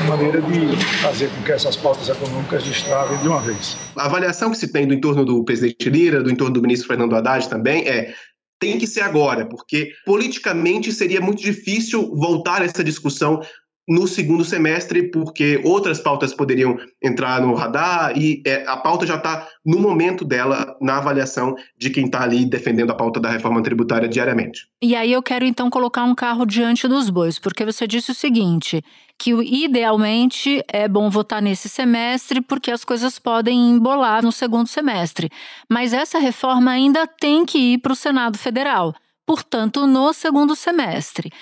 maneira 0.08 0.40
de 0.40 0.76
fazer 1.02 1.28
com 1.30 1.42
que 1.42 1.52
essas 1.52 1.76
pautas 1.76 2.08
econômicas 2.08 2.62
destravem 2.62 3.18
de 3.18 3.28
uma 3.28 3.40
vez. 3.40 3.76
A 3.96 4.06
avaliação 4.06 4.50
que 4.50 4.58
se 4.58 4.72
tem 4.72 4.86
do 4.86 4.94
entorno 4.94 5.24
do 5.24 5.44
presidente 5.44 5.90
Lira, 5.90 6.22
do 6.22 6.30
entorno 6.30 6.54
do 6.54 6.62
ministro 6.62 6.88
Fernando 6.88 7.16
Haddad 7.16 7.48
também, 7.48 7.86
é 7.88 8.14
tem 8.60 8.78
que 8.78 8.86
ser 8.86 9.02
agora, 9.02 9.46
porque 9.46 9.92
politicamente 10.04 10.92
seria 10.92 11.20
muito 11.20 11.40
difícil 11.40 12.12
voltar 12.16 12.62
essa 12.62 12.82
discussão 12.82 13.40
no 13.88 14.06
segundo 14.06 14.44
semestre, 14.44 15.10
porque 15.10 15.60
outras 15.64 15.98
pautas 15.98 16.34
poderiam 16.34 16.78
entrar 17.02 17.40
no 17.40 17.54
radar 17.54 18.16
e 18.16 18.42
é, 18.46 18.64
a 18.66 18.76
pauta 18.76 19.06
já 19.06 19.16
está 19.16 19.48
no 19.64 19.78
momento 19.78 20.24
dela 20.24 20.76
na 20.80 20.98
avaliação 20.98 21.56
de 21.76 21.88
quem 21.88 22.04
está 22.04 22.22
ali 22.22 22.44
defendendo 22.44 22.90
a 22.90 22.94
pauta 22.94 23.18
da 23.18 23.30
reforma 23.30 23.62
tributária 23.62 24.06
diariamente. 24.06 24.68
E 24.82 24.94
aí 24.94 25.10
eu 25.10 25.22
quero 25.22 25.46
então 25.46 25.70
colocar 25.70 26.04
um 26.04 26.14
carro 26.14 26.44
diante 26.44 26.86
dos 26.86 27.08
bois, 27.08 27.38
porque 27.38 27.64
você 27.64 27.86
disse 27.86 28.10
o 28.10 28.14
seguinte, 28.14 28.84
que 29.18 29.32
idealmente 29.32 30.62
é 30.68 30.86
bom 30.86 31.08
votar 31.08 31.40
nesse 31.40 31.68
semestre 31.68 32.42
porque 32.42 32.70
as 32.70 32.84
coisas 32.84 33.18
podem 33.18 33.70
embolar 33.70 34.22
no 34.22 34.30
segundo 34.30 34.68
semestre, 34.68 35.30
mas 35.68 35.94
essa 35.94 36.18
reforma 36.18 36.70
ainda 36.70 37.06
tem 37.06 37.46
que 37.46 37.58
ir 37.58 37.78
para 37.78 37.92
o 37.92 37.96
Senado 37.96 38.36
Federal, 38.36 38.94
portanto 39.26 39.86
no 39.86 40.12
segundo 40.12 40.54
semestre. 40.54 41.32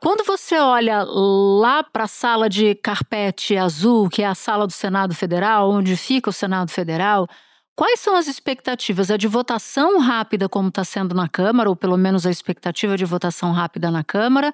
Quando 0.00 0.24
você 0.24 0.58
olha 0.58 1.04
lá 1.04 1.82
para 1.82 2.04
a 2.04 2.08
sala 2.08 2.48
de 2.48 2.74
carpete 2.76 3.56
azul, 3.56 4.08
que 4.08 4.22
é 4.22 4.26
a 4.26 4.34
sala 4.34 4.66
do 4.66 4.72
Senado 4.72 5.14
Federal, 5.14 5.70
onde 5.70 5.96
fica 5.96 6.30
o 6.30 6.32
Senado 6.32 6.70
Federal, 6.70 7.28
quais 7.74 8.00
são 8.00 8.16
as 8.16 8.26
expectativas? 8.26 9.10
É 9.10 9.18
de 9.18 9.26
votação 9.26 9.98
rápida, 9.98 10.48
como 10.48 10.68
está 10.68 10.84
sendo 10.84 11.14
na 11.14 11.28
Câmara, 11.28 11.68
ou 11.68 11.76
pelo 11.76 11.96
menos 11.96 12.26
a 12.26 12.30
expectativa 12.30 12.96
de 12.96 13.04
votação 13.04 13.52
rápida 13.52 13.90
na 13.90 14.04
Câmara, 14.04 14.52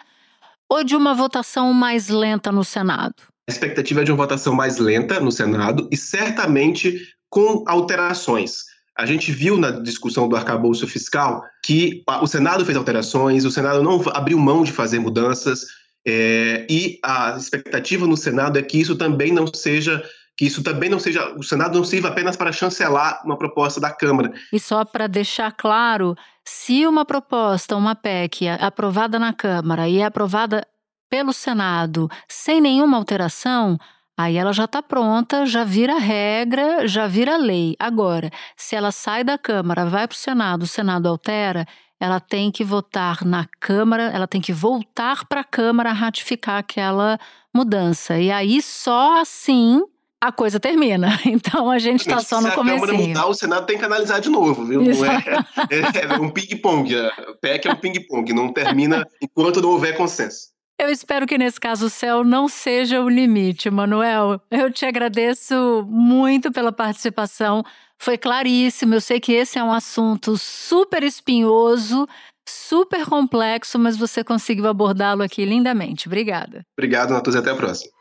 ou 0.68 0.82
de 0.82 0.96
uma 0.96 1.14
votação 1.14 1.72
mais 1.72 2.08
lenta 2.08 2.50
no 2.50 2.64
Senado? 2.64 3.14
A 3.48 3.52
expectativa 3.52 4.00
é 4.00 4.04
de 4.04 4.12
uma 4.12 4.22
votação 4.22 4.54
mais 4.54 4.78
lenta 4.78 5.20
no 5.20 5.30
Senado 5.30 5.88
e 5.92 5.96
certamente 5.96 6.98
com 7.28 7.64
alterações. 7.66 8.71
A 8.96 9.07
gente 9.07 9.33
viu 9.33 9.57
na 9.57 9.70
discussão 9.70 10.28
do 10.28 10.37
arcabouço 10.37 10.87
fiscal 10.87 11.42
que 11.64 12.02
o 12.20 12.26
Senado 12.26 12.64
fez 12.64 12.76
alterações, 12.76 13.44
o 13.44 13.50
Senado 13.50 13.83
não 13.83 14.02
abriu 14.12 14.38
mão 14.38 14.62
de 14.62 14.72
fazer 14.72 14.98
mudanças, 14.98 15.66
é, 16.07 16.66
e 16.68 16.98
a 17.02 17.37
expectativa 17.37 18.07
no 18.07 18.16
Senado 18.16 18.59
é 18.59 18.62
que 18.62 18.81
isso 18.81 18.96
também 18.96 19.33
não 19.33 19.46
seja 19.52 20.02
que 20.37 20.46
isso 20.46 20.62
também 20.62 20.88
não 20.88 20.98
seja 20.98 21.33
o 21.37 21.42
Senado 21.42 21.76
não 21.76 21.85
sirva 21.85 22.09
apenas 22.09 22.37
para 22.37 22.50
chancelar 22.52 23.20
uma 23.24 23.37
proposta 23.37 23.81
da 23.81 23.90
Câmara. 23.90 24.33
E 24.52 24.59
só 24.59 24.85
para 24.85 25.07
deixar 25.07 25.52
claro, 25.52 26.16
se 26.44 26.87
uma 26.87 27.05
proposta, 27.05 27.76
uma 27.76 27.94
PEC 27.94 28.46
é 28.46 28.64
aprovada 28.64 29.18
na 29.18 29.33
Câmara 29.33 29.88
e 29.88 29.98
é 29.98 30.05
aprovada 30.05 30.66
pelo 31.11 31.33
Senado 31.33 32.09
sem 32.26 32.61
nenhuma 32.61 32.96
alteração, 32.96 33.78
Aí 34.16 34.37
ela 34.37 34.53
já 34.53 34.64
está 34.64 34.83
pronta, 34.83 35.46
já 35.46 35.64
vira 35.64 35.98
regra, 35.98 36.87
já 36.87 37.07
vira 37.07 37.37
lei. 37.37 37.75
Agora, 37.79 38.31
se 38.57 38.77
ela 38.77 38.92
sai 38.92 39.25
da 39.25 39.38
Câmara, 39.38 39.87
vai 39.87 40.07
para 40.07 40.14
o 40.14 40.18
Senado, 40.18 40.62
o 40.62 40.66
Senado 40.66 41.09
altera, 41.09 41.66
ela 41.98 42.20
tem 42.20 42.51
que 42.51 42.64
votar 42.64 43.25
na 43.25 43.46
Câmara, 43.61 44.05
ela 44.05 44.27
tem 44.27 44.40
que 44.40 44.53
voltar 44.53 45.25
para 45.27 45.40
a 45.40 45.44
Câmara 45.44 45.92
ratificar 45.92 46.59
aquela 46.59 47.18
mudança. 47.55 48.18
E 48.18 48.31
aí 48.31 48.61
só 48.61 49.20
assim 49.20 49.81
a 50.20 50.31
coisa 50.31 50.61
termina. 50.61 51.09
Então 51.27 51.70
a 51.70 51.79
gente 51.79 52.01
está 52.01 52.20
só 52.20 52.40
no 52.40 52.53
começo. 52.53 52.79
Se 52.79 52.85
a 52.85 52.87
Câmara 52.87 53.09
mudar, 53.09 53.27
o 53.27 53.35
Senado 53.35 53.66
tem 53.66 53.79
que 53.79 53.85
analisar 53.85 54.20
de 54.20 54.29
novo, 54.29 54.64
viu? 54.64 54.83
Não 54.83 55.05
é, 55.05 55.16
é, 55.70 56.05
é 56.05 56.18
um 56.18 56.31
ping-pong. 56.31 56.94
A 56.94 57.35
PEC 57.40 57.66
é 57.66 57.72
um 57.72 57.77
ping-pong, 57.77 58.33
não 58.33 58.53
termina 58.53 59.07
enquanto 59.20 59.61
não 59.61 59.70
houver 59.70 59.96
consenso. 59.96 60.52
Eu 60.78 60.88
espero 60.90 61.26
que 61.26 61.38
nesse 61.38 61.61
caso 61.61 61.87
o 61.87 61.90
céu 61.90 62.24
não 62.24 62.48
seja 62.48 63.00
o 63.00 63.08
limite, 63.08 63.70
Manuel. 63.70 64.40
Eu 64.50 64.70
te 64.72 64.85
agradeço 64.85 65.87
muito 65.88 66.50
pela 66.50 66.72
participação. 66.72 67.62
Foi 67.98 68.18
claríssimo. 68.18 68.94
Eu 68.94 69.00
sei 69.00 69.20
que 69.20 69.32
esse 69.32 69.58
é 69.58 69.62
um 69.62 69.72
assunto 69.72 70.37
super 70.37 71.02
espinhoso, 71.04 72.08
super 72.48 73.06
complexo, 73.06 73.78
mas 73.78 73.96
você 73.96 74.24
conseguiu 74.24 74.66
abordá-lo 74.66 75.22
aqui 75.22 75.44
lindamente. 75.44 76.08
Obrigada. 76.08 76.66
Obrigado, 76.76 77.12
Natuza. 77.12 77.38
Até 77.38 77.50
a 77.50 77.54
próxima. 77.54 77.92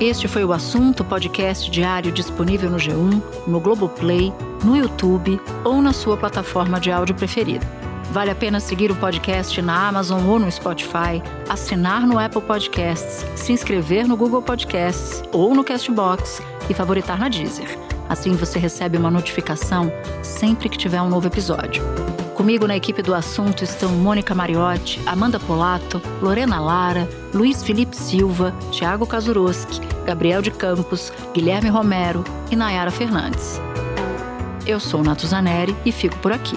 Este 0.00 0.28
foi 0.28 0.44
o 0.44 0.52
assunto 0.52 1.02
podcast 1.04 1.70
diário 1.70 2.12
disponível 2.12 2.68
no 2.68 2.76
G1, 2.76 3.46
no 3.46 3.60
Globoplay, 3.60 4.30
no 4.62 4.76
YouTube 4.76 5.40
ou 5.64 5.80
na 5.80 5.92
sua 5.92 6.18
plataforma 6.18 6.78
de 6.78 6.90
áudio 6.90 7.14
preferida. 7.14 7.75
Vale 8.10 8.30
a 8.30 8.34
pena 8.34 8.60
seguir 8.60 8.90
o 8.90 8.96
podcast 8.96 9.60
na 9.60 9.88
Amazon 9.88 10.24
ou 10.26 10.38
no 10.38 10.50
Spotify, 10.50 11.22
assinar 11.48 12.06
no 12.06 12.18
Apple 12.18 12.40
Podcasts, 12.40 13.26
se 13.34 13.52
inscrever 13.52 14.06
no 14.06 14.16
Google 14.16 14.42
Podcasts 14.42 15.22
ou 15.32 15.54
no 15.54 15.64
Castbox 15.64 16.40
e 16.70 16.74
favoritar 16.74 17.18
na 17.18 17.28
Deezer. 17.28 17.78
Assim 18.08 18.32
você 18.32 18.58
recebe 18.58 18.96
uma 18.96 19.10
notificação 19.10 19.92
sempre 20.22 20.68
que 20.68 20.78
tiver 20.78 21.02
um 21.02 21.08
novo 21.08 21.26
episódio. 21.26 21.82
Comigo 22.34 22.66
na 22.66 22.76
equipe 22.76 23.02
do 23.02 23.14
assunto 23.14 23.64
estão 23.64 23.90
Mônica 23.92 24.34
Mariotti, 24.34 25.00
Amanda 25.06 25.40
Polato, 25.40 26.00
Lorena 26.20 26.60
Lara, 26.60 27.08
Luiz 27.32 27.62
Felipe 27.62 27.96
Silva, 27.96 28.54
Thiago 28.70 29.06
Kazuroski, 29.06 29.80
Gabriel 30.04 30.42
de 30.42 30.50
Campos, 30.50 31.12
Guilherme 31.32 31.70
Romero 31.70 32.22
e 32.50 32.56
Nayara 32.56 32.90
Fernandes. 32.90 33.60
Eu 34.66 34.78
sou 34.78 35.02
Nato 35.02 35.26
Zaneri 35.26 35.74
e 35.84 35.90
fico 35.90 36.16
por 36.18 36.30
aqui. 36.30 36.56